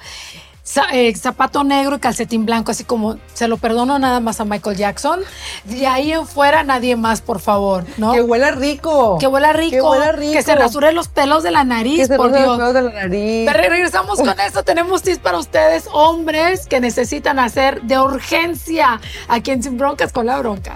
Eh, 0.92 1.16
zapato 1.16 1.64
negro 1.64 1.96
y 1.96 2.00
calcetín 2.00 2.46
blanco, 2.46 2.72
así 2.72 2.84
como 2.84 3.18
se 3.34 3.48
lo 3.48 3.58
perdono 3.58 3.98
nada 4.00 4.20
más 4.20 4.40
a 4.42 4.46
Michael 4.46 4.76
Jackson. 4.78 5.22
De 5.64 5.88
ahí 5.88 6.12
en 6.12 6.28
fuera 6.28 6.64
nadie 6.64 6.96
más, 6.96 7.22
por 7.22 7.40
favor, 7.40 7.86
¿no? 7.98 8.12
Que 8.12 8.22
huela 8.22 8.52
rico. 8.52 9.18
Que 9.20 9.28
huela 9.28 9.54
rico, 9.54 9.72
Que 9.72 9.82
huela 9.82 10.12
rico. 10.12 10.34
que 10.34 10.44
se 10.44 10.56
rasure 10.56 10.92
los 10.92 11.08
pelos 11.08 11.44
de 11.44 11.52
la 11.52 11.64
nariz, 11.64 11.98
Que 12.00 12.06
se 12.08 12.18
por 12.18 12.28
roce 12.32 12.40
Dios. 12.40 12.50
los 12.50 12.58
pelos 12.58 12.74
de 12.74 12.82
la 12.82 12.92
nariz. 13.02 13.50
Pero 13.52 13.70
regresamos 13.70 14.20
con 14.20 14.40
esto. 14.46 14.64
Tenemos 14.64 15.02
tips 15.04 15.20
para 15.20 15.38
ustedes, 15.38 15.88
hombres 15.94 16.68
que 16.68 16.80
necesitan 16.82 17.40
hacer 17.40 17.82
de 17.84 18.00
urgencia 18.00 19.00
aquí 19.30 19.52
en 19.52 19.64
Sin 19.64 19.78
Broncas 19.78 20.12
con 20.12 20.26
la 20.26 20.38
Bronca. 20.40 20.76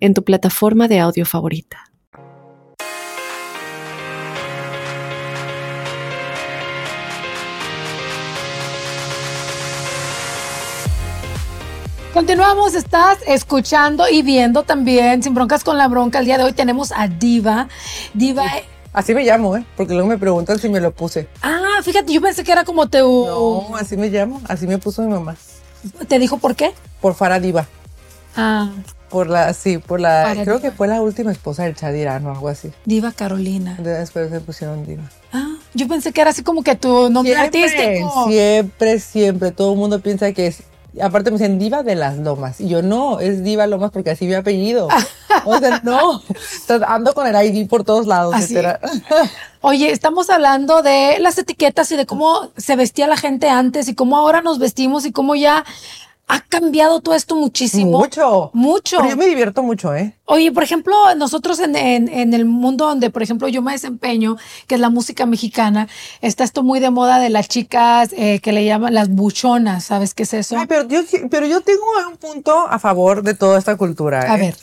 en 0.00 0.14
tu 0.14 0.24
plataforma 0.24 0.88
de 0.88 0.98
audio 0.98 1.26
favorita. 1.26 1.90
Continuamos, 12.12 12.74
estás 12.74 13.18
escuchando 13.26 14.08
y 14.10 14.22
viendo 14.22 14.64
también 14.64 15.22
Sin 15.22 15.32
Broncas 15.32 15.62
con 15.62 15.78
la 15.78 15.86
Bronca. 15.86 16.18
El 16.18 16.24
día 16.24 16.38
de 16.38 16.44
hoy 16.44 16.52
tenemos 16.52 16.92
a 16.92 17.06
Diva. 17.06 17.68
Diva. 18.14 18.44
Así 18.92 19.14
me 19.14 19.22
llamo, 19.22 19.56
¿eh? 19.56 19.64
Porque 19.76 19.94
luego 19.94 20.08
me 20.08 20.18
preguntan 20.18 20.58
si 20.58 20.68
me 20.68 20.80
lo 20.80 20.90
puse. 20.90 21.28
Ah, 21.42 21.78
fíjate, 21.84 22.12
yo 22.12 22.20
pensé 22.20 22.42
que 22.42 22.50
era 22.50 22.64
como 22.64 22.88
te, 22.88 22.98
No, 22.98 23.76
así 23.76 23.96
me 23.96 24.10
llamo. 24.10 24.42
Así 24.48 24.66
me 24.66 24.78
puso 24.78 25.02
mi 25.02 25.12
mamá. 25.12 25.36
te 26.08 26.18
dijo 26.18 26.38
por 26.38 26.56
qué. 26.56 26.72
Por 27.00 27.14
Faradiva. 27.14 27.68
Ah, 28.36 28.70
Por 29.10 29.28
la, 29.28 29.52
sí, 29.54 29.78
por 29.78 30.00
la, 30.00 30.30
creo 30.32 30.58
Diva. 30.58 30.60
que 30.60 30.70
fue 30.70 30.86
la 30.86 31.02
última 31.02 31.32
esposa 31.32 31.64
del 31.64 31.74
Chad 31.74 31.94
Irán 31.94 32.24
o 32.26 32.30
algo 32.30 32.48
así. 32.48 32.70
Diva 32.84 33.12
Carolina. 33.12 33.76
Después 33.80 34.30
se 34.30 34.40
pusieron 34.40 34.86
Diva. 34.86 35.02
Ah, 35.32 35.56
yo 35.74 35.88
pensé 35.88 36.12
que 36.12 36.20
era 36.20 36.30
así 36.30 36.42
como 36.42 36.62
que 36.62 36.76
tu 36.76 37.10
nombre 37.10 37.36
artístico. 37.36 38.26
siempre, 38.28 39.00
siempre. 39.00 39.50
Todo 39.50 39.72
el 39.72 39.78
mundo 39.78 40.00
piensa 40.00 40.32
que 40.32 40.46
es. 40.46 40.62
Aparte 41.00 41.30
me 41.30 41.38
dicen 41.38 41.58
Diva 41.58 41.82
de 41.82 41.94
las 41.94 42.18
Lomas. 42.18 42.60
Y 42.60 42.68
yo 42.68 42.82
no, 42.82 43.20
es 43.20 43.44
Diva 43.44 43.66
Lomas 43.66 43.90
porque 43.92 44.10
así 44.10 44.26
mi 44.26 44.34
apellido. 44.34 44.88
O 45.44 45.58
sea, 45.58 45.80
no. 45.84 46.22
Ando 46.86 47.14
con 47.14 47.26
el 47.26 47.46
ID 47.46 47.68
por 47.68 47.84
todos 47.84 48.06
lados. 48.06 48.34
Así. 48.34 48.56
Oye, 49.60 49.92
estamos 49.92 50.30
hablando 50.30 50.82
de 50.82 51.18
las 51.20 51.38
etiquetas 51.38 51.90
y 51.92 51.96
de 51.96 52.06
cómo 52.06 52.50
se 52.56 52.76
vestía 52.76 53.06
la 53.06 53.16
gente 53.16 53.48
antes 53.48 53.88
y 53.88 53.94
cómo 53.94 54.16
ahora 54.16 54.42
nos 54.42 54.58
vestimos 54.58 55.04
y 55.04 55.12
cómo 55.12 55.34
ya 55.34 55.64
ha 56.32 56.40
cambiado 56.40 57.00
todo 57.00 57.14
esto 57.14 57.34
muchísimo. 57.36 57.98
Mucho. 57.98 58.50
Mucho. 58.52 58.98
Pero 58.98 59.10
yo 59.10 59.16
me 59.16 59.26
divierto 59.26 59.62
mucho, 59.62 59.94
¿eh? 59.94 60.14
Oye, 60.26 60.52
por 60.52 60.62
ejemplo, 60.62 60.94
nosotros 61.16 61.58
en, 61.58 61.74
en- 61.74 62.08
en 62.08 62.34
el 62.34 62.44
mundo 62.44 62.86
donde, 62.86 63.10
por 63.10 63.22
ejemplo, 63.22 63.48
yo 63.48 63.62
me 63.62 63.72
desempeño, 63.72 64.36
que 64.66 64.76
es 64.76 64.80
la 64.80 64.90
música 64.90 65.26
mexicana, 65.26 65.88
está 66.20 66.44
esto 66.44 66.62
muy 66.62 66.78
de 66.80 66.90
moda 66.90 67.18
de 67.18 67.30
las 67.30 67.48
chicas 67.48 68.10
eh, 68.16 68.38
que 68.40 68.52
le 68.52 68.64
llaman 68.64 68.94
las 68.94 69.08
buchonas, 69.08 69.84
¿sabes 69.84 70.14
qué 70.14 70.22
es 70.22 70.34
eso? 70.34 70.56
Ay, 70.56 70.66
pero, 70.68 70.86
yo, 70.86 71.00
pero 71.30 71.46
yo 71.46 71.60
tengo 71.62 71.82
un 72.08 72.16
punto 72.16 72.52
a 72.68 72.78
favor 72.78 73.22
de 73.22 73.34
toda 73.34 73.58
esta 73.58 73.76
cultura. 73.76 74.22
A 74.32 74.36
¿eh? 74.36 74.40
ver. 74.40 74.56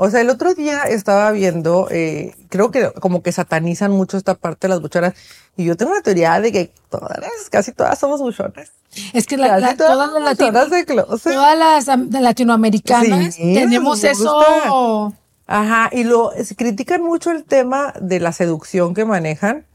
O 0.00 0.08
sea, 0.10 0.20
el 0.20 0.30
otro 0.30 0.54
día 0.54 0.84
estaba 0.84 1.32
viendo, 1.32 1.88
eh, 1.90 2.32
creo 2.50 2.70
que 2.70 2.92
como 3.00 3.20
que 3.20 3.32
satanizan 3.32 3.90
mucho 3.90 4.16
esta 4.16 4.34
parte 4.36 4.68
de 4.68 4.74
las 4.74 4.80
buchonas. 4.80 5.14
Y 5.56 5.64
yo 5.64 5.76
tengo 5.76 5.90
una 5.90 6.02
teoría 6.02 6.40
de 6.40 6.52
que 6.52 6.72
todas, 6.88 7.18
casi 7.50 7.72
todas 7.72 7.98
somos 7.98 8.20
buchonas. 8.20 8.70
Es 9.12 9.26
que 9.26 9.36
la- 9.36 9.48
todas 9.76 10.12
las 10.12 10.22
latino- 10.22 10.50
buchonas 10.52 10.70
de 10.70 10.84
closet. 10.84 11.32
todas 11.34 11.58
las 11.58 11.86
latinoamericanas 12.12 13.34
Sí, 13.34 13.54
tenemos 13.54 14.04
eso. 14.04 15.14
Ajá, 15.48 15.90
y 15.92 16.04
lo 16.04 16.30
se 16.44 16.54
critican 16.54 17.02
mucho 17.02 17.30
el 17.32 17.42
tema 17.44 17.92
de 18.00 18.20
la 18.20 18.32
seducción 18.32 18.94
que 18.94 19.04
manejan, 19.04 19.66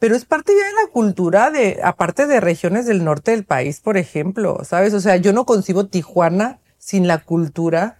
pero 0.00 0.16
es 0.16 0.24
parte 0.24 0.52
ya 0.58 0.66
de 0.66 0.72
la 0.86 0.90
cultura 0.92 1.50
de, 1.50 1.80
aparte 1.84 2.26
de 2.26 2.40
regiones 2.40 2.86
del 2.86 3.04
norte 3.04 3.30
del 3.30 3.44
país, 3.44 3.80
por 3.80 3.96
ejemplo, 3.96 4.58
¿sabes? 4.64 4.92
O 4.94 5.00
sea, 5.00 5.16
yo 5.16 5.32
no 5.32 5.44
concibo 5.44 5.86
Tijuana 5.86 6.58
sin 6.78 7.06
la 7.06 7.18
cultura, 7.18 7.97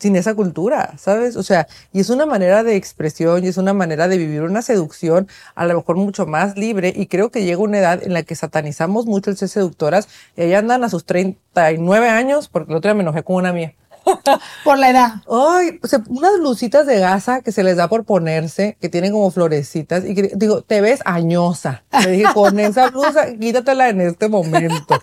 sin 0.00 0.16
esa 0.16 0.34
cultura, 0.34 0.94
¿sabes? 0.98 1.36
O 1.36 1.42
sea, 1.42 1.66
y 1.92 2.00
es 2.00 2.10
una 2.10 2.26
manera 2.26 2.62
de 2.62 2.76
expresión 2.76 3.44
y 3.44 3.48
es 3.48 3.56
una 3.56 3.72
manera 3.72 4.08
de 4.08 4.18
vivir 4.18 4.42
una 4.42 4.62
seducción 4.62 5.28
a 5.54 5.66
lo 5.66 5.74
mejor 5.74 5.96
mucho 5.96 6.26
más 6.26 6.56
libre 6.56 6.92
y 6.94 7.06
creo 7.06 7.30
que 7.30 7.44
llega 7.44 7.60
una 7.60 7.78
edad 7.78 8.02
en 8.02 8.12
la 8.12 8.22
que 8.22 8.34
satanizamos 8.34 9.06
mucho 9.06 9.30
el 9.30 9.36
ser 9.36 9.48
seductoras 9.48 10.08
y 10.36 10.42
ahí 10.42 10.54
andan 10.54 10.84
a 10.84 10.88
sus 10.88 11.04
39 11.04 12.08
años, 12.08 12.48
porque 12.48 12.72
el 12.72 12.78
otro 12.78 12.88
día 12.88 12.94
me 12.94 13.02
enojé 13.02 13.22
con 13.22 13.36
una 13.36 13.52
mía. 13.52 13.74
Por 14.64 14.78
la 14.78 14.90
edad. 14.90 15.14
Ay, 15.30 15.78
o 15.82 15.86
sea, 15.86 16.02
unas 16.08 16.38
blusitas 16.38 16.86
de 16.86 16.98
gasa 16.98 17.42
que 17.42 17.52
se 17.52 17.62
les 17.62 17.76
da 17.76 17.88
por 17.88 18.04
ponerse, 18.04 18.76
que 18.80 18.88
tienen 18.88 19.12
como 19.12 19.30
florecitas, 19.30 20.04
y 20.04 20.14
que, 20.14 20.32
digo, 20.34 20.62
te 20.62 20.80
ves 20.80 21.00
añosa. 21.04 21.84
Le 22.04 22.12
dije, 22.12 22.32
con 22.32 22.58
esa 22.58 22.90
blusa, 22.90 23.32
quítatela 23.38 23.88
en 23.88 24.00
este 24.00 24.28
momento. 24.28 25.00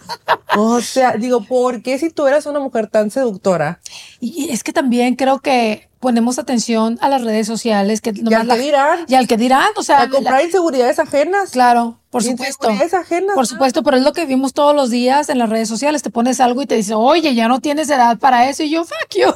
O 0.58 0.82
sea, 0.82 1.13
digo, 1.17 1.41
¿por 1.43 1.82
qué 1.82 1.98
si 2.00 2.10
tú 2.10 2.28
eras 2.28 2.46
una 2.46 2.60
mujer 2.60 2.88
tan 2.88 3.12
seductora? 3.12 3.80
Y 4.20 4.50
es 4.52 4.63
que 4.63 4.74
también 4.74 5.15
creo 5.15 5.39
que 5.39 5.88
ponemos 6.00 6.38
atención 6.38 6.98
a 7.02 7.10
las 7.10 7.24
redes 7.24 7.48
sociales. 7.48 8.02
Que 8.02 8.12
¿Y 8.15 8.34
al 8.34 8.48
la- 8.48 8.56
que 8.56 8.62
dirán? 8.62 9.00
Y 9.08 9.15
al 9.15 9.28
que 9.28 9.38
dirán, 9.38 9.67
o 9.76 9.84
sea, 9.84 10.02
A 10.04 10.10
comprar 10.10 10.43
inseguridades 10.43 11.00
ajenas. 11.00 11.50
Claro, 11.52 12.00
por 12.12 12.24
supuesto. 12.24 12.67
Inseguridades 12.70 12.93
ajenas. 12.93 13.36
Por 13.36 13.48
supuesto, 13.48 13.82
pero 13.84 13.98
es 13.98 14.04
lo 14.04 14.13
que 14.13 14.26
vimos 14.26 14.54
todos 14.54 14.76
los 14.76 14.89
días 14.91 15.30
en 15.30 15.39
las 15.39 15.50
redes 15.50 15.67
sociales. 15.67 16.04
Te 16.04 16.10
pones 16.12 16.39
algo 16.39 16.62
y 16.62 16.67
te 16.67 16.76
dice, 16.76 16.93
oye, 16.93 17.34
ya 17.34 17.48
no 17.48 17.60
tienes 17.60 17.89
edad 17.89 18.17
para 18.20 18.48
eso. 18.50 18.63
Y 18.63 18.70
yo, 18.70 18.84
fuck 18.84 19.15
you. 19.17 19.30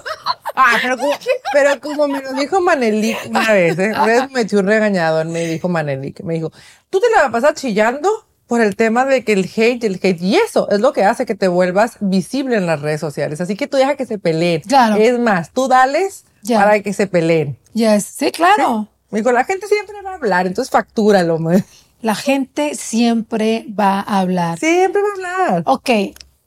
Ah, 0.55 0.77
pero 0.81 0.97
como, 0.97 1.11
pero 1.53 1.79
como 1.81 2.07
me 2.07 2.21
lo 2.21 2.33
dijo 2.33 2.61
Manelik 2.61 3.17
una 3.29 3.51
vez, 3.53 3.79
¿eh? 3.79 3.89
Una 3.89 4.05
vez 4.05 4.31
me 4.31 4.41
echó 4.41 4.59
un 4.59 4.67
regañado, 4.67 5.23
me 5.25 5.45
dijo 5.47 5.67
Manelik, 5.69 6.21
me 6.23 6.35
dijo, 6.35 6.51
tú 6.89 6.99
te 6.99 7.07
la 7.15 7.31
pasas 7.31 7.53
chillando 7.55 8.09
por 8.51 8.59
el 8.59 8.75
tema 8.75 9.05
de 9.05 9.23
que 9.23 9.31
el 9.31 9.49
hate, 9.55 9.85
el 9.85 9.97
hate, 10.03 10.21
y 10.21 10.35
eso 10.35 10.69
es 10.71 10.81
lo 10.81 10.91
que 10.91 11.05
hace 11.05 11.25
que 11.25 11.35
te 11.35 11.47
vuelvas 11.47 11.95
visible 12.01 12.57
en 12.57 12.65
las 12.65 12.81
redes 12.81 12.99
sociales. 12.99 13.39
Así 13.39 13.55
que 13.55 13.65
tú 13.65 13.77
deja 13.77 13.95
que 13.95 14.05
se 14.05 14.17
peleen. 14.17 14.59
Claro. 14.63 14.97
Es 14.97 15.17
más, 15.17 15.53
tú 15.53 15.69
dales 15.69 16.25
para 16.49 16.81
que 16.81 16.91
se 16.91 17.07
peleen. 17.07 17.57
Yes, 17.73 18.03
sí, 18.03 18.29
claro. 18.29 18.89
Me 19.09 19.19
dijo, 19.19 19.31
la 19.31 19.45
gente 19.45 19.67
siempre 19.67 19.95
va 20.01 20.11
a 20.11 20.15
hablar, 20.15 20.47
entonces 20.47 20.69
factúralo, 20.69 21.39
man. 21.39 21.63
La 22.01 22.13
gente 22.13 22.75
siempre 22.75 23.67
va 23.69 24.01
a 24.01 24.19
hablar. 24.19 24.59
Siempre 24.59 25.01
va 25.01 25.07
a 25.07 25.45
hablar. 25.45 25.63
Ok, 25.65 25.89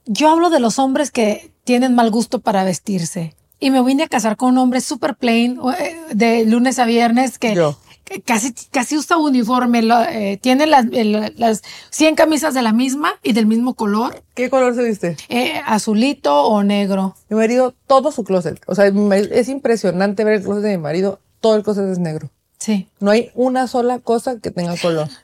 yo 0.05 0.29
hablo 0.29 0.51
de 0.51 0.59
los 0.59 0.77
hombres 0.77 1.09
que 1.09 1.51
tienen 1.63 1.95
mal 1.95 2.11
gusto 2.11 2.37
para 2.37 2.63
vestirse. 2.63 3.35
Y 3.59 3.71
me 3.71 3.81
vine 3.83 4.03
a 4.03 4.07
casar 4.07 4.37
con 4.37 4.49
un 4.49 4.59
hombre 4.59 4.81
super 4.81 5.15
plain, 5.15 5.59
eh, 5.79 5.97
de 6.13 6.45
lunes 6.45 6.77
a 6.77 6.85
viernes, 6.85 7.39
que, 7.39 7.55
Yo. 7.55 7.79
Casi, 8.25 8.53
casi 8.71 8.97
usa 8.97 9.17
uniforme. 9.17 9.81
lo- 9.81 10.03
eh, 10.03 10.37
tiene 10.41 10.67
las, 10.67 10.85
el- 10.91 11.33
las 11.37 11.61
100 11.89 12.15
camisas 12.15 12.53
de 12.53 12.61
la 12.61 12.71
misma 12.73 13.13
y 13.23 13.33
del 13.33 13.45
mismo 13.45 13.73
color, 13.73 14.23
¿Qué 14.33 14.49
color 14.49 14.75
se 14.75 14.83
viste? 14.83 15.17
eh, 15.29 15.61
azulito 15.65 16.43
o 16.43 16.63
negro. 16.63 17.15
Mi 17.29 17.37
marido, 17.37 17.73
todo 17.87 18.11
su 18.11 18.23
closet. 18.23 18.61
O 18.67 18.75
sea, 18.75 18.85
es 18.87 19.49
impresionante 19.49 20.23
ver 20.23 20.35
el 20.35 20.43
closet 20.43 20.63
de 20.63 20.77
mi 20.77 20.83
marido. 20.83 21.19
Todo 21.39 21.55
el 21.55 21.63
closet 21.63 21.85
es 21.89 21.99
negro. 21.99 22.29
Sí. 22.57 22.87
No 22.99 23.11
hay 23.11 23.31
una 23.35 23.67
sola 23.67 23.99
cosa 23.99 24.39
que 24.39 24.51
tenga 24.51 24.75
color. 24.77 25.09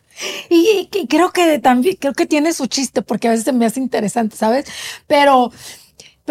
Y, 0.50 0.89
y 0.94 1.08
creo 1.08 1.32
que 1.32 1.58
también, 1.60 1.96
creo 2.00 2.13
que 2.13 2.26
tiene 2.28 2.54
su 2.54 2.67
chiste, 2.67 3.02
porque 3.02 3.28
a 3.28 3.32
veces 3.32 3.46
se 3.46 3.54
me 3.54 3.65
hace 3.65 3.80
interesante, 3.80 4.36
¿sabes? 4.36 4.65
Pero, 5.08 5.52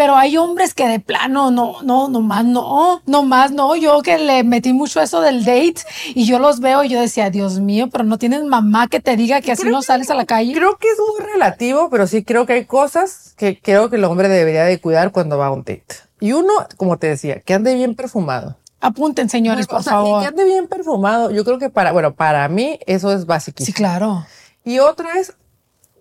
pero 0.00 0.16
hay 0.16 0.38
hombres 0.38 0.72
que 0.72 0.88
de 0.88 0.98
plano, 0.98 1.50
no, 1.50 1.82
no, 1.82 2.08
no 2.08 2.22
más, 2.22 2.42
no, 2.42 3.02
no 3.04 3.22
más, 3.22 3.52
no. 3.52 3.76
Yo 3.76 4.00
que 4.00 4.16
le 4.16 4.44
metí 4.44 4.72
mucho 4.72 4.98
eso 5.02 5.20
del 5.20 5.44
date 5.44 5.82
y 6.14 6.24
yo 6.24 6.38
los 6.38 6.60
veo 6.60 6.82
y 6.84 6.88
yo 6.88 6.98
decía, 7.02 7.28
Dios 7.28 7.60
mío, 7.60 7.90
pero 7.92 8.04
no 8.04 8.16
tienes 8.16 8.42
mamá 8.44 8.88
que 8.88 9.00
te 9.00 9.14
diga 9.14 9.42
que 9.42 9.52
así 9.52 9.68
no 9.68 9.82
sales 9.82 10.08
a 10.08 10.14
la 10.14 10.24
calle. 10.24 10.54
Creo 10.54 10.78
que 10.78 10.88
es 10.88 10.96
muy 10.98 11.30
relativo, 11.30 11.90
pero 11.90 12.06
sí 12.06 12.24
creo 12.24 12.46
que 12.46 12.54
hay 12.54 12.64
cosas 12.64 13.34
que 13.36 13.60
creo 13.60 13.90
que 13.90 13.96
el 13.96 14.04
hombre 14.04 14.30
debería 14.30 14.64
de 14.64 14.80
cuidar 14.80 15.12
cuando 15.12 15.36
va 15.36 15.48
a 15.48 15.50
un 15.50 15.64
date. 15.64 15.84
Y 16.18 16.32
uno, 16.32 16.50
como 16.78 16.96
te 16.96 17.08
decía, 17.08 17.40
que 17.40 17.52
ande 17.52 17.74
bien 17.74 17.94
perfumado. 17.94 18.56
Apunten, 18.80 19.28
señores, 19.28 19.66
Bueno, 19.66 19.70
por 19.76 19.80
o 19.80 19.82
sea, 19.82 19.92
favor. 19.92 20.22
que 20.22 20.28
ande 20.28 20.44
bien 20.44 20.66
perfumado. 20.66 21.30
Yo 21.30 21.44
creo 21.44 21.58
que 21.58 21.68
para, 21.68 21.92
bueno, 21.92 22.14
para 22.14 22.48
mí 22.48 22.78
eso 22.86 23.12
es 23.12 23.26
básico. 23.26 23.62
Sí, 23.62 23.74
claro. 23.74 24.24
Y 24.64 24.78
otra 24.78 25.18
es, 25.18 25.34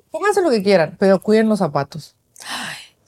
pónganse 0.09 0.41
lo 0.41 0.51
que 0.51 0.63
quieran, 0.63 0.95
pero 0.97 1.19
cuiden 1.19 1.49
los 1.49 1.59
zapatos. 1.59 2.15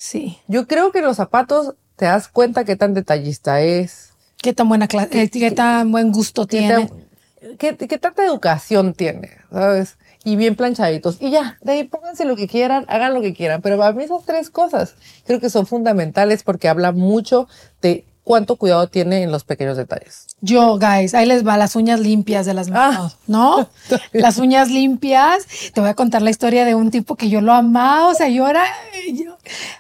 Sí. 0.04 0.40
Yo 0.48 0.66
creo 0.68 0.92
que 0.92 1.04
los 1.04 1.18
zapatos 1.18 1.76
te 1.96 2.06
das 2.06 2.28
cuenta 2.28 2.64
qué 2.66 2.76
tan 2.76 2.96
detallista 2.96 3.62
es, 3.62 4.14
¿Qué 4.42 4.52
tan 4.52 4.68
buena 4.68 4.88
clase, 4.88 5.30
qué, 5.30 5.52
tan 5.52 5.92
buen 5.92 6.12
gusto 6.12 6.48
¿Qué, 6.48 6.58
tiene? 6.58 6.88
tan- 6.88 7.58
qué- 7.60 7.78
qué 7.88 7.98
tanta 8.00 8.26
educación 8.26 8.96
tiene? 8.96 9.30
¿Sabes? 9.52 10.00
Y 10.24 10.38
bien 10.38 10.56
planchaditos. 10.56 11.18
Y 11.22 11.30
ya, 11.30 11.60
de 11.62 11.74
ahí 11.74 11.84
pónganse 11.84 12.26
lo 12.26 12.36
que 12.36 12.48
quieran, 12.48 12.86
hagan 12.88 13.14
lo 13.14 13.22
que 13.22 13.36
quieran. 13.36 13.62
Pero 13.62 13.78
para 13.78 13.94
mí 13.94 14.04
esas 14.04 14.26
tres 14.26 14.50
cosas 14.50 14.96
creo 15.28 15.40
que 15.40 15.52
son 15.52 15.68
fundamentales 15.68 16.42
porque 16.42 16.68
habla 16.68 16.92
mucho 16.92 17.48
de 17.84 18.04
cuánto 18.32 18.56
cuidado 18.56 18.88
tiene 18.88 19.24
en 19.24 19.32
los 19.32 19.44
pequeños 19.44 19.76
detalles. 19.76 20.26
Yo, 20.39 20.80
guys, 20.80 21.13
ahí 21.13 21.26
les 21.26 21.46
va 21.46 21.58
las 21.58 21.76
uñas 21.76 22.00
limpias 22.00 22.46
de 22.46 22.54
las 22.54 22.70
Ah. 22.70 22.72
manos, 22.72 23.17
¿no? 23.28 23.67
Las 24.13 24.38
uñas 24.38 24.70
limpias. 24.70 25.46
Te 25.74 25.82
voy 25.82 25.89
a 25.89 25.96
contar 25.96 26.22
la 26.22 26.30
historia 26.30 26.63
de 26.63 26.74
un 26.74 26.91
tipo 26.91 27.17
que 27.17 27.28
yo 27.28 27.41
lo 27.41 27.52
amaba. 27.52 28.08
O 28.08 28.13
sea, 28.15 28.30
yo 28.30 28.48
era, 28.48 28.63
yo- 29.12 29.36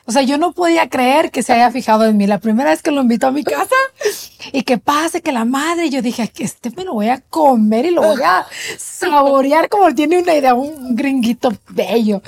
o 0.05 0.11
sea, 0.11 0.21
yo 0.23 0.37
no 0.37 0.51
podía 0.51 0.89
creer 0.89 1.31
que 1.31 1.43
se 1.43 1.53
haya 1.53 1.71
fijado 1.71 2.03
en 2.05 2.17
mí. 2.17 2.27
La 2.27 2.39
primera 2.39 2.71
vez 2.71 2.81
que 2.81 2.91
lo 2.91 3.01
invitó 3.01 3.27
a 3.27 3.31
mi 3.31 3.45
casa 3.45 3.75
y 4.51 4.63
que 4.63 4.77
pase, 4.77 5.21
que 5.21 5.31
la 5.31 5.45
madre, 5.45 5.89
yo 5.89 6.01
dije, 6.01 6.27
que 6.27 6.43
este 6.43 6.71
me 6.71 6.83
lo 6.83 6.93
voy 6.93 7.07
a 7.07 7.21
comer 7.21 7.85
y 7.85 7.91
lo 7.91 8.01
voy 8.01 8.21
a 8.21 8.45
saborear 8.77 9.69
como 9.69 9.95
tiene 9.95 10.17
una 10.19 10.35
idea, 10.35 10.53
un 10.55 10.93
gringuito 10.97 11.53
bello. 11.69 12.21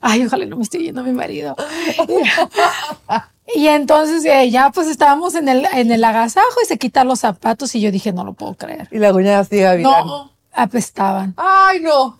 Ay, 0.00 0.24
ojalá 0.24 0.46
no 0.46 0.56
me 0.58 0.62
esté 0.62 0.78
yendo 0.78 1.02
mi 1.02 1.10
marido. 1.12 1.56
Y 3.54 3.66
entonces 3.68 4.24
eh, 4.24 4.50
ya 4.50 4.70
pues 4.70 4.86
estábamos 4.88 5.34
en 5.34 5.48
el, 5.48 5.66
en 5.74 5.90
el 5.90 6.02
agasajo 6.04 6.60
y 6.62 6.66
se 6.66 6.78
quitan 6.78 7.08
los 7.08 7.20
zapatos 7.20 7.74
y 7.74 7.80
yo 7.80 7.90
dije, 7.90 8.12
no 8.12 8.24
lo 8.24 8.32
puedo 8.34 8.54
creer. 8.54 8.88
Y 8.90 8.98
la 8.98 9.12
uña 9.12 9.40
así, 9.40 9.58
Gavilán. 9.58 10.06
No, 10.06 10.32
apestaban. 10.52 11.34
Ay, 11.36 11.80
no. 11.80 12.16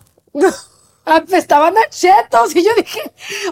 Apestaban 1.05 1.75
a 1.77 1.89
chetos 1.89 2.55
y 2.55 2.63
yo 2.63 2.71
dije, 2.77 3.01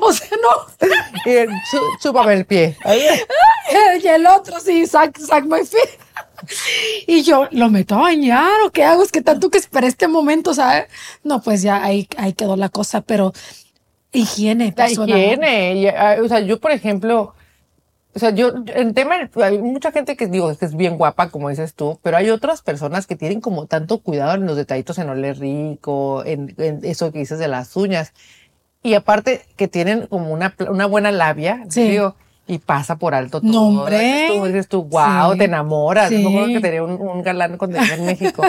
o 0.01 0.11
sea, 0.13 0.27
no. 0.41 0.87
Y 1.25 1.29
el, 1.35 1.49
chú- 1.49 1.97
chúpame 2.01 2.33
el 2.33 2.45
pie. 2.45 2.77
Y 4.03 4.07
el 4.07 4.25
otro 4.27 4.59
sí, 4.59 4.85
sac, 4.85 5.17
sac 5.17 5.45
my 5.45 5.65
feet. 5.65 5.99
Y 7.07 7.21
yo, 7.23 7.47
¿lo 7.51 7.69
meto 7.69 7.95
a 7.95 7.99
bañar 7.99 8.49
o 8.65 8.71
qué 8.71 8.83
hago? 8.83 9.03
Es 9.03 9.11
que 9.11 9.21
tanto 9.21 9.49
que 9.49 9.59
esperé 9.59 9.87
este 9.87 10.07
momento, 10.07 10.53
¿sabes? 10.53 10.85
No, 11.23 11.41
pues 11.41 11.61
ya 11.61 11.83
ahí, 11.83 12.07
ahí 12.17 12.33
quedó 12.33 12.55
la 12.55 12.69
cosa, 12.69 13.01
pero 13.01 13.31
higiene. 14.11 14.73
La 14.75 14.89
higiene. 14.89 15.75
Y, 15.75 15.87
ah, 15.87 16.17
o 16.23 16.27
sea, 16.27 16.39
yo, 16.39 16.59
por 16.59 16.71
ejemplo, 16.71 17.35
o 18.13 18.19
sea, 18.19 18.31
yo, 18.31 18.51
en 18.67 18.93
tema, 18.93 19.15
hay 19.41 19.57
mucha 19.57 19.91
gente 19.91 20.15
que 20.17 20.27
digo 20.27 20.55
que 20.57 20.65
es 20.65 20.75
bien 20.75 20.97
guapa, 20.97 21.29
como 21.29 21.49
dices 21.49 21.73
tú, 21.75 21.99
pero 22.03 22.17
hay 22.17 22.29
otras 22.29 22.61
personas 22.61 23.07
que 23.07 23.15
tienen 23.15 23.39
como 23.41 23.67
tanto 23.67 23.99
cuidado 23.99 24.35
en 24.35 24.45
los 24.45 24.57
detallitos, 24.57 24.97
en 24.97 25.09
oler 25.09 25.39
rico, 25.39 26.23
en, 26.25 26.53
en 26.57 26.79
eso 26.83 27.11
que 27.11 27.19
dices 27.19 27.39
de 27.39 27.47
las 27.47 27.75
uñas. 27.77 28.13
Y 28.83 28.95
aparte 28.95 29.41
que 29.55 29.67
tienen 29.67 30.07
como 30.07 30.31
una, 30.33 30.55
una 30.69 30.85
buena 30.87 31.11
labia, 31.11 31.63
Sí. 31.69 31.83
digo, 31.89 32.15
y 32.47 32.57
pasa 32.57 32.97
por 32.97 33.13
alto 33.13 33.39
todo. 33.39 33.51
No, 33.51 33.67
hombre. 33.81 34.25
Tú 34.27 34.43
dices 34.45 34.67
tú, 34.67 34.83
wow, 34.83 35.33
Sí. 35.33 35.37
te 35.37 35.45
enamoras. 35.45 36.09
Sí. 36.09 36.25
Acuerdo 36.25 36.47
que 36.47 36.59
tenía 36.59 36.83
un, 36.83 36.93
un 36.99 37.21
galán 37.23 37.57
cuando 37.57 37.77
en 37.77 38.05
México, 38.05 38.43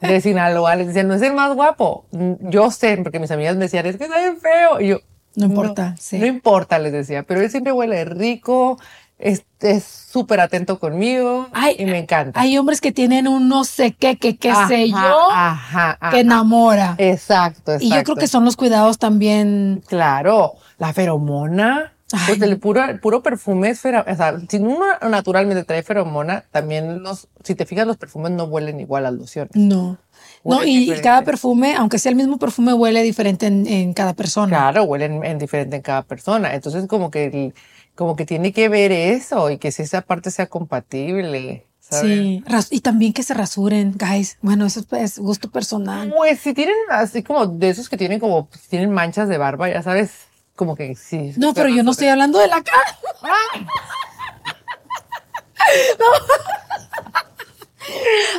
de 0.00 0.20
Sinaloa, 0.20 0.76
les 0.76 0.88
decían, 0.88 1.08
no 1.08 1.14
es 1.14 1.22
el 1.22 1.32
más 1.34 1.54
guapo. 1.54 2.04
Mm, 2.12 2.50
Yo 2.50 2.70
sé, 2.70 2.98
porque 3.02 3.18
mis 3.18 3.30
amigas 3.32 3.56
me 3.56 3.62
decían, 3.62 3.86
es 3.86 3.96
que 3.96 4.04
está 4.04 4.18
bien 4.18 4.36
feo. 4.38 4.80
Y 4.80 4.88
yo, 4.88 4.98
No 5.34 5.46
importa, 5.46 5.96
sí. 5.98 6.18
no 6.18 6.26
importa, 6.26 6.78
les 6.78 6.92
decía, 6.92 7.22
pero 7.24 7.40
él 7.40 7.50
siempre 7.50 7.72
huele 7.72 8.04
rico, 8.04 8.78
es 9.18 9.42
súper 9.84 10.40
atento 10.40 10.78
conmigo 10.78 11.48
Ay, 11.52 11.76
y 11.78 11.84
me 11.84 11.98
encanta. 11.98 12.38
Hay 12.40 12.56
hombres 12.56 12.80
que 12.80 12.92
tienen 12.92 13.26
un 13.26 13.48
no 13.48 13.64
sé 13.64 13.92
qué, 13.92 14.16
que 14.16 14.36
qué 14.36 14.50
Ajá, 14.50 14.68
sé 14.68 14.88
yo, 14.88 14.96
Ajá, 14.96 15.98
ajá. 16.00 16.10
que 16.10 16.20
enamora. 16.20 16.94
Exacto, 16.98 17.72
exacto. 17.72 17.84
Y 17.84 17.90
yo 17.90 18.02
creo 18.04 18.16
que 18.16 18.28
son 18.28 18.44
los 18.44 18.56
cuidados 18.56 18.98
también. 18.98 19.82
Claro, 19.88 20.54
la 20.78 20.92
feromona. 20.92 21.92
Pues 22.26 22.40
el 22.40 22.58
puro, 22.58 22.82
el 22.84 23.00
puro 23.00 23.22
perfume 23.22 23.68
es 23.68 23.80
feromona. 23.80 24.10
O 24.12 24.16
sea, 24.16 24.38
si 24.48 24.56
uno 24.56 24.78
naturalmente 25.10 25.64
trae 25.64 25.82
feromona, 25.82 26.44
también 26.50 27.02
los, 27.02 27.28
si 27.44 27.54
te 27.54 27.66
fijas, 27.66 27.86
los 27.86 27.98
perfumes 27.98 28.30
no 28.32 28.44
huelen 28.44 28.80
igual 28.80 29.04
a 29.04 29.10
las 29.10 29.20
lociones. 29.20 29.50
No. 29.54 29.98
No, 30.44 30.58
Huele 30.58 30.70
y, 30.70 30.78
diferente. 30.80 31.02
cada 31.02 31.22
perfume, 31.22 31.74
aunque 31.76 31.98
sea 31.98 32.10
el 32.10 32.16
mismo 32.16 32.38
perfume, 32.38 32.72
huele 32.72 33.02
diferente 33.02 33.46
en, 33.46 33.66
en 33.66 33.92
cada 33.92 34.14
persona. 34.14 34.48
Claro, 34.48 34.84
huelen 34.84 35.22
en 35.24 35.38
diferente 35.38 35.76
en 35.76 35.82
cada 35.82 36.02
persona. 36.02 36.54
Entonces, 36.54 36.86
como 36.86 37.10
que, 37.10 37.26
el- 37.26 37.54
como 37.98 38.14
que 38.14 38.24
tiene 38.24 38.52
que 38.52 38.68
ver 38.68 38.92
eso 38.92 39.50
y 39.50 39.58
que 39.58 39.72
si 39.72 39.82
esa 39.82 40.02
parte 40.02 40.30
sea 40.30 40.46
compatible. 40.46 41.66
¿sabes? 41.80 42.04
Sí, 42.04 42.44
y 42.70 42.80
también 42.80 43.12
que 43.12 43.24
se 43.24 43.34
rasuren, 43.34 43.96
guys. 43.98 44.38
Bueno, 44.40 44.66
eso 44.66 44.84
es, 44.92 45.18
gusto 45.18 45.50
personal. 45.50 46.14
Pues 46.16 46.38
si 46.38 46.54
tienen 46.54 46.76
así 46.90 47.24
como 47.24 47.48
de 47.48 47.70
esos 47.70 47.88
que 47.88 47.96
tienen 47.96 48.20
como, 48.20 48.48
si 48.52 48.68
tienen 48.68 48.92
manchas 48.92 49.28
de 49.28 49.36
barba, 49.36 49.68
ya 49.68 49.82
sabes, 49.82 50.12
como 50.54 50.76
que 50.76 50.94
sí. 50.94 51.32
No, 51.38 51.52
pero 51.54 51.70
yo 51.70 51.82
no 51.82 51.90
estoy 51.90 52.06
hablando 52.06 52.38
de 52.38 52.46
la 52.46 52.62
cara. 52.62 52.98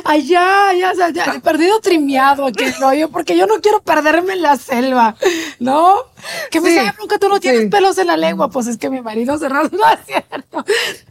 Ay, 0.04 0.26
ya, 0.26 0.72
ya, 0.72 0.94
ya, 0.94 1.10
ya, 1.10 1.34
he 1.34 1.40
perdido 1.40 1.80
trimeado 1.80 2.46
aquí 2.46 2.64
el 2.64 2.74
rollo, 2.76 3.10
porque 3.10 3.36
yo 3.36 3.46
no 3.46 3.60
quiero 3.60 3.82
perderme 3.82 4.32
en 4.34 4.42
la 4.42 4.56
selva, 4.56 5.16
¿no? 5.58 6.09
Que 6.50 6.60
me 6.60 6.70
Sí, 6.70 6.78
nunca 6.98 7.18
tú 7.18 7.28
no 7.28 7.40
tienes 7.40 7.62
sí. 7.62 7.66
pelos 7.68 7.98
en 7.98 8.06
la 8.08 8.16
lengua, 8.16 8.48
pues 8.50 8.66
es 8.66 8.76
que 8.78 8.90
mi 8.90 9.00
marido 9.00 9.38
se 9.38 9.48
rasura, 9.48 9.70
no 9.78 9.92
es 9.92 10.06
cierto. 10.06 10.64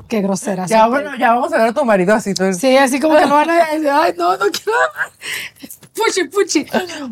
Qué 0.08 0.22
grosera. 0.22 0.66
Ya, 0.66 0.88
bueno, 0.88 1.12
ya 1.18 1.34
vamos 1.34 1.54
a 1.54 1.58
ver 1.58 1.68
a 1.68 1.74
tu 1.74 1.86
marido 1.86 2.14
así. 2.14 2.34
Tú, 2.34 2.54
Sí, 2.54 2.78
así 2.78 3.00
como 3.00 3.16
que 3.18 3.26
lo 3.26 3.36
van 3.36 3.50
a 3.50 3.66
decir, 3.66 3.90
ay, 3.90 4.14
no, 4.18 4.32
no 4.38 4.46
quiero. 4.52 4.78
Puchi, 5.94 6.24
puchi. 6.30 6.66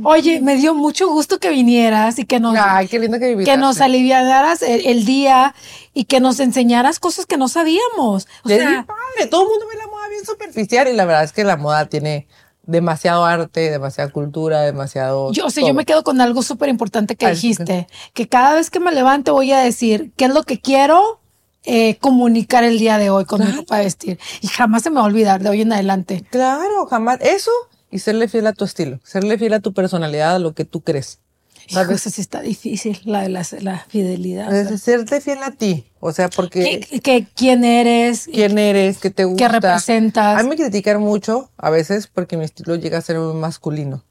Oye, 0.04 0.40
me 0.42 0.56
dio 0.56 0.74
mucho 0.74 1.10
gusto 1.10 1.40
que 1.40 1.50
vinieras 1.50 2.20
y 2.20 2.26
que 2.26 2.40
nos, 2.40 2.56
Ay, 2.58 2.88
qué 2.88 3.00
lindo 3.00 3.20
que 3.20 3.36
que 3.44 3.58
nos 3.58 3.82
aliviaras 3.82 4.62
el, 4.62 4.86
el 4.86 5.06
día 5.06 5.54
y 5.94 6.06
que 6.06 6.20
nos 6.20 6.40
enseñaras 6.40 7.00
cosas 7.00 7.26
que 7.26 7.38
no 7.38 7.50
sabíamos. 7.50 8.28
O 8.44 8.50
sea, 8.50 8.86
padre, 8.86 9.30
todo 9.30 9.44
el 9.44 9.50
mundo 9.50 9.66
ve 9.70 9.78
la 9.78 9.88
moda 9.88 10.08
bien 10.10 10.26
superficial 10.26 10.88
y 10.88 10.94
la 10.94 11.06
verdad 11.06 11.24
es 11.24 11.34
que 11.34 11.44
la 11.44 11.58
moda 11.58 11.88
tiene 11.88 12.28
demasiado 12.68 13.26
arte, 13.26 13.72
demasiada 13.72 14.12
cultura, 14.12 14.62
demasiado... 14.62 15.32
yo, 15.32 15.46
o 15.46 15.50
sea, 15.50 15.62
todo. 15.62 15.70
yo 15.70 15.74
me 15.74 15.86
quedo 15.86 16.04
con 16.04 16.22
algo 16.22 16.44
súper 16.44 16.70
importante 16.70 17.16
que 17.16 17.26
Ay, 17.26 17.34
dijiste, 17.34 17.88
que 18.14 18.28
cada 18.28 18.54
vez 18.54 18.70
que 18.70 18.80
me 18.80 18.92
levante 18.92 19.32
voy 19.32 19.52
a 19.52 19.60
decir 19.60 20.12
qué 20.16 20.26
es 20.26 20.34
lo 20.34 20.44
que 20.44 20.60
quiero 20.60 21.20
eh, 21.64 21.98
comunicar 21.98 22.64
el 22.64 22.78
día 22.78 22.98
de 22.98 23.10
hoy 23.10 23.26
con 23.26 23.44
mi 23.44 23.52
ropa 23.52 23.78
de 23.78 23.86
vestir. 23.86 24.20
Y 24.42 24.48
jamás 24.48 24.84
se 24.84 24.90
me 24.90 24.98
va 24.98 25.02
a 25.02 25.06
olvidar 25.06 25.42
de 25.42 25.50
hoy 25.50 25.62
en 25.62 25.74
adelante. 25.74 26.24
Claro, 26.30 26.86
jamás. 26.86 27.20
Eso 27.22 27.52
y 27.90 28.00
serle 28.00 28.28
fiel 28.28 28.48
a 28.48 28.54
tu 28.54 28.66
estilo, 28.66 29.00
serle 29.04 29.38
fiel 29.38 29.54
a 29.54 29.60
tu 29.60 29.74
personalidad, 29.74 30.36
a 30.36 30.40
lo 30.40 30.54
que 30.54 30.66
tú 30.66 30.82
crees. 30.82 31.20
Eso 31.68 32.10
sí 32.10 32.22
está 32.22 32.42
difícil, 32.42 33.00
la 33.06 33.28
la, 33.30 33.46
la 33.62 33.86
fidelidad. 33.90 34.56
Es 34.56 34.82
serte 34.82 35.22
fiel 35.22 35.40
a 35.44 35.52
ti. 35.52 35.86
O 36.00 36.12
sea, 36.12 36.30
porque 36.30 36.86
¿Qué, 36.90 37.00
qué- 37.02 37.28
quién 37.36 37.64
eres? 37.64 38.30
quién 38.32 38.58
eres, 38.58 39.00
qué 39.00 39.10
te 39.10 39.26
gusta. 39.26 39.48
¿Qué 39.48 39.52
representas? 39.54 40.40
A 40.40 40.44
mí 40.44 40.50
me 40.50 40.56
critican 40.56 41.02
mucho 41.02 41.50
a 41.58 41.70
veces 41.70 42.08
porque 42.08 42.38
mi 42.38 42.46
estilo 42.46 42.76
llega 42.76 42.98
a 42.98 43.02
ser 43.02 43.20
muy 43.20 43.34
masculino. 43.34 44.04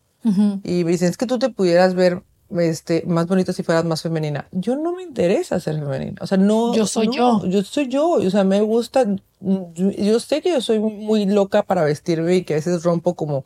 Y 0.64 0.83
me 0.85 0.90
dicen, 0.90 1.09
es 1.09 1.16
que 1.16 1.27
tú 1.27 1.38
te 1.38 1.51
pudieras 1.51 1.95
ver 1.95 2.23
este, 2.59 3.05
más 3.07 3.29
bonita 3.29 3.53
si 3.53 3.62
fueras 3.62 3.85
más 3.85 4.03
femenina. 4.03 4.49
Yo 4.51 4.75
no 4.75 4.92
me 4.92 5.05
interesa 5.05 5.61
ser 5.61 5.77
femenina. 5.79 6.16
O 6.21 6.27
sea, 6.27 6.37
no. 6.37 6.75
Yo 6.75 6.85
soy 6.87 7.07
no, 7.07 7.12
yo. 7.12 7.47
Yo 7.47 7.62
soy 7.62 7.87
yo. 7.88 8.09
O 8.11 8.31
sea, 8.31 8.42
me 8.42 8.61
gusta. 8.61 9.05
Yo, 9.40 9.90
yo 9.92 10.19
sé 10.19 10.42
que 10.42 10.51
yo 10.51 10.61
soy 10.61 10.81
muy 10.81 11.27
loca 11.27 11.62
para 11.62 11.85
vestirme 11.85 12.35
y 12.37 12.42
que 12.45 12.55
a 12.55 12.57
veces 12.57 12.83
rompo 12.83 13.14
como 13.14 13.45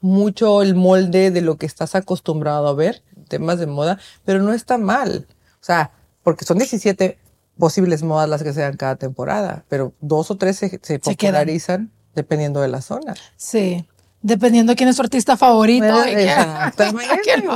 mucho 0.00 0.62
el 0.62 0.74
molde 0.74 1.30
de 1.30 1.40
lo 1.42 1.56
que 1.56 1.66
estás 1.66 1.94
acostumbrado 1.94 2.66
a 2.68 2.74
ver, 2.74 3.02
temas 3.28 3.58
de 3.58 3.66
moda, 3.66 3.98
pero 4.24 4.40
no 4.40 4.52
está 4.52 4.78
mal. 4.78 5.26
O 5.60 5.64
sea, 5.64 5.92
porque 6.22 6.44
son 6.44 6.58
17 6.58 7.18
posibles 7.58 8.02
modas 8.02 8.28
las 8.28 8.42
que 8.42 8.52
sean 8.52 8.76
cada 8.76 8.96
temporada, 8.96 9.64
pero 9.68 9.92
dos 10.00 10.30
o 10.30 10.36
tres 10.36 10.56
se, 10.56 10.80
se 10.82 10.98
popularizan 10.98 11.90
dependiendo 12.14 12.60
de 12.60 12.68
la 12.68 12.82
zona. 12.82 13.14
Sí. 13.36 13.86
Dependiendo 14.22 14.72
de 14.72 14.76
quién 14.76 14.88
es 14.88 14.96
su 14.96 15.02
artista 15.02 15.36
favorito. 15.36 15.86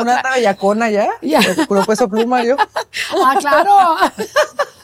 Una 0.00 0.22
bellacona 0.34 0.90
ya. 0.90 1.08
Ya. 1.22 1.40
Puro 1.66 1.84
peso 1.84 2.08
pluma 2.08 2.44
yo. 2.44 2.56
Ah, 3.24 3.36
claro. 3.40 3.96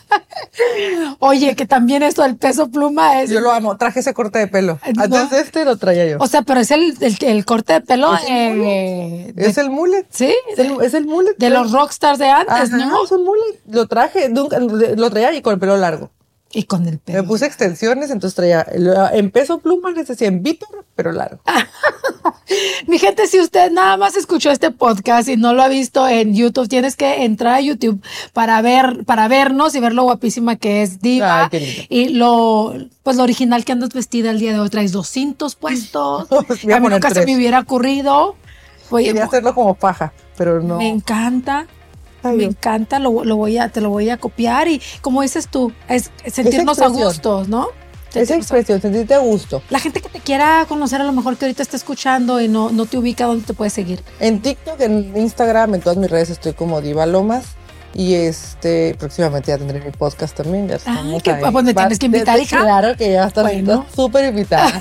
Oye, 1.19 1.55
que 1.57 1.67
también 1.67 2.03
esto 2.03 2.23
del 2.23 2.37
peso 2.37 2.69
pluma 2.71 3.23
es. 3.23 3.31
Yo 3.31 3.41
lo 3.41 3.51
amo. 3.53 3.77
Traje 3.77 4.01
ese 4.01 4.15
corte 4.15 4.39
de 4.39 4.47
pelo. 4.49 4.79
No. 4.95 5.03
Antes 5.05 5.31
de 5.31 5.41
este 5.41 5.65
lo 5.65 5.77
traía 5.77 6.07
yo. 6.07 6.17
O 6.21 6.27
sea, 6.27 6.43
pero 6.43 6.61
es 6.61 6.71
el, 6.71 6.97
el, 7.01 7.17
el 7.21 7.45
corte 7.45 7.75
de 7.75 7.81
pelo. 7.81 8.15
Es 8.15 8.23
el 8.25 8.61
eh, 8.65 9.33
de- 9.35 9.47
es 9.47 9.59
el 9.59 9.71
mullet. 9.71 10.07
sí, 10.11 10.35
Es 10.53 10.59
el, 10.59 10.81
es 10.83 10.95
el 10.95 11.07
mullet. 11.07 11.37
de 11.39 11.51
los 11.51 11.73
rockstars 11.73 12.19
de 12.19 12.29
antes, 12.29 12.73
Ajá, 12.73 12.77
¿no? 12.87 13.05
es 13.05 13.11
un 13.13 13.25
mullet. 13.25 13.61
Lo 13.69 13.87
traje, 13.87 14.29
nunca, 14.29 14.59
lo 14.61 15.11
traía 15.11 15.33
y 15.35 15.43
con 15.43 15.55
el 15.55 15.59
pelo 15.61 15.77
largo. 15.77 16.11
Y 16.53 16.63
con 16.65 16.87
el 16.87 16.93
Me 16.95 16.99
pelo. 16.99 17.25
puse 17.27 17.45
extensiones, 17.47 18.11
entonces 18.11 18.35
traía 18.35 18.67
lo- 18.77 19.11
en 19.13 19.31
peso 19.31 19.59
pluma, 19.59 19.91
les 19.91 20.07
decía 20.09 20.29
en 20.29 20.43
Víctor, 20.43 20.85
pero 20.95 21.13
largo. 21.13 21.41
Mi 22.87 22.99
gente, 22.99 23.27
si 23.27 23.41
usted 23.41 23.71
nada 23.73 23.97
más 23.97 24.17
escuchó 24.17 24.51
este 24.51 24.71
podcast 24.71 25.29
y 25.29 25.37
no 25.37 25.53
lo 25.53 25.63
ha 25.63 25.69
visto 25.69 26.07
en 26.07 26.35
YouTube, 26.35 26.69
tienes 26.69 26.95
que 26.97 27.25
entrar 27.25 27.55
a 27.55 27.61
YouTube 27.61 28.01
para 28.33 28.63
ver, 28.63 29.05
para 29.05 29.27
vernos 29.29 29.75
y 29.75 29.81
ver 29.81 29.93
lo 29.93 30.05
guapísima 30.05 30.57
que 30.57 30.83
es 30.83 31.01
Diva. 31.01 31.49
Ay. 31.53 31.87
Y 31.89 32.11
lo, 32.11 32.73
pues 33.03 33.17
lo 33.17 33.25
original 33.25 33.65
que 33.65 33.73
andas 33.73 33.91
vestida 33.93 34.31
el 34.31 34.39
día 34.39 34.53
de 34.53 34.61
hoy, 34.61 34.71
traes 34.71 34.93
200 34.93 35.57
puestos. 35.57 36.29
Pues 36.47 36.65
a 36.65 36.77
a 36.77 36.81
mí 36.81 36.89
nunca 36.89 37.11
se 37.11 37.27
me 37.27 37.35
hubiera 37.37 37.61
ocurrido. 37.61 38.37
Oye, 38.91 39.07
Quería 39.07 39.25
hacerlo 39.25 39.53
como 39.55 39.75
paja, 39.75 40.13
pero 40.37 40.63
no. 40.63 40.77
me 40.79 40.89
encanta. 40.89 41.67
Ay, 42.23 42.37
me 42.37 42.45
encanta, 42.45 42.99
lo, 42.99 43.25
lo 43.25 43.37
voy 43.37 43.59
a, 43.59 43.69
te 43.69 43.81
lo 43.81 43.91
voy 43.91 44.11
a 44.11 44.17
copiar 44.17 44.69
y 44.69 44.81
como 45.01 45.23
dices 45.23 45.49
tú, 45.49 45.73
es 45.89 46.11
sentirnos 46.27 46.81
a 46.81 46.89
gustos, 46.89 47.49
¿no? 47.49 47.69
Esa 48.15 48.35
expresión, 48.35 48.81
sentirte 48.81 49.15
a 49.15 49.19
gusto. 49.19 49.63
La 49.69 49.79
gente 49.79 50.01
que 50.01 50.09
te 50.09 50.21
quiera 50.21 50.65
conocer, 50.69 51.01
a 51.01 51.05
lo 51.05 51.13
mejor 51.13 51.37
que 51.37 51.45
ahorita 51.45 51.63
está 51.63 51.77
escuchando 51.77 52.41
y 52.41 52.49
no, 52.49 52.71
no 52.71 52.87
te 52.87 52.97
ubica, 52.97 53.27
¿dónde 53.27 53.45
te 53.45 53.53
puede 53.53 53.71
seguir? 53.71 54.03
En 54.21 54.41
TikTok, 54.41 54.81
en 54.81 55.15
Instagram, 55.17 55.75
en 55.75 55.81
todas 55.83 55.99
mis 55.99 56.11
redes 56.11 56.31
estoy 56.31 56.55
como 56.55 56.81
Diva 56.81 57.05
Lomas. 57.05 57.45
Y 57.95 58.13
este, 58.15 58.95
próximamente 58.99 59.49
ya 59.49 59.59
tendré 59.59 59.81
mi 59.81 59.91
podcast 59.91 60.37
también. 60.37 60.69
Ya 60.69 60.77
estamos 60.77 61.23
que, 61.23 61.33
pues 61.33 61.65
me 61.65 61.73
tienes 61.73 61.99
que 61.99 62.07
invitar, 62.07 62.39
hija. 62.39 62.61
Claro 62.61 62.95
que 62.95 63.13
ya 63.13 63.27
estás 63.27 63.51
súper 63.95 64.27
invitada. 64.27 64.81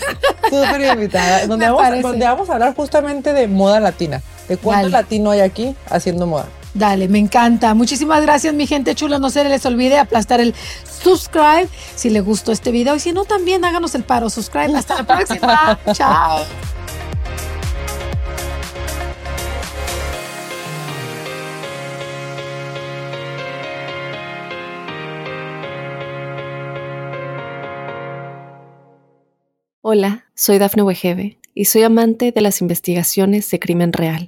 súper 0.50 0.82
invitada. 0.82 1.48
Donde 1.48 1.69
vamos, 1.69 2.02
donde 2.02 2.26
vamos, 2.26 2.50
a 2.50 2.54
hablar 2.54 2.76
justamente 2.76 3.32
de 3.32 3.48
moda 3.48 3.80
latina. 3.80 4.21
De 4.50 4.58
cuánto 4.58 4.89
latino 4.89 5.32
hay 5.32 5.39
aquí 5.39 5.76
haciendo 5.89 6.28
moda. 6.28 6.48
Dale, 6.75 7.07
me 7.07 7.19
encanta. 7.19 7.73
Muchísimas 7.73 8.21
gracias, 8.21 8.53
mi 8.53 8.67
gente 8.67 8.95
chula. 8.95 9.17
No 9.17 9.29
se 9.29 9.45
les 9.45 9.65
olvide 9.65 9.97
aplastar 9.97 10.41
el 10.41 10.53
subscribe 10.83 11.69
si 11.95 12.09
les 12.09 12.23
gustó 12.23 12.51
este 12.51 12.69
video. 12.71 12.95
Y 12.95 12.99
si 12.99 13.13
no, 13.13 13.23
también 13.23 13.63
háganos 13.63 13.95
el 13.95 14.03
paro. 14.03 14.29
Subscribe. 14.29 14.75
Hasta 14.75 14.95
la 14.95 15.03
próxima. 15.07 15.79
Chao. 15.93 16.43
Hola, 29.81 30.25
soy 30.35 30.57
Dafne 30.57 30.83
Wegebe 30.83 31.39
y 31.53 31.65
soy 31.65 31.83
amante 31.83 32.33
de 32.33 32.41
las 32.41 32.59
investigaciones 32.59 33.49
de 33.49 33.59
crimen 33.59 33.93
real. 33.93 34.27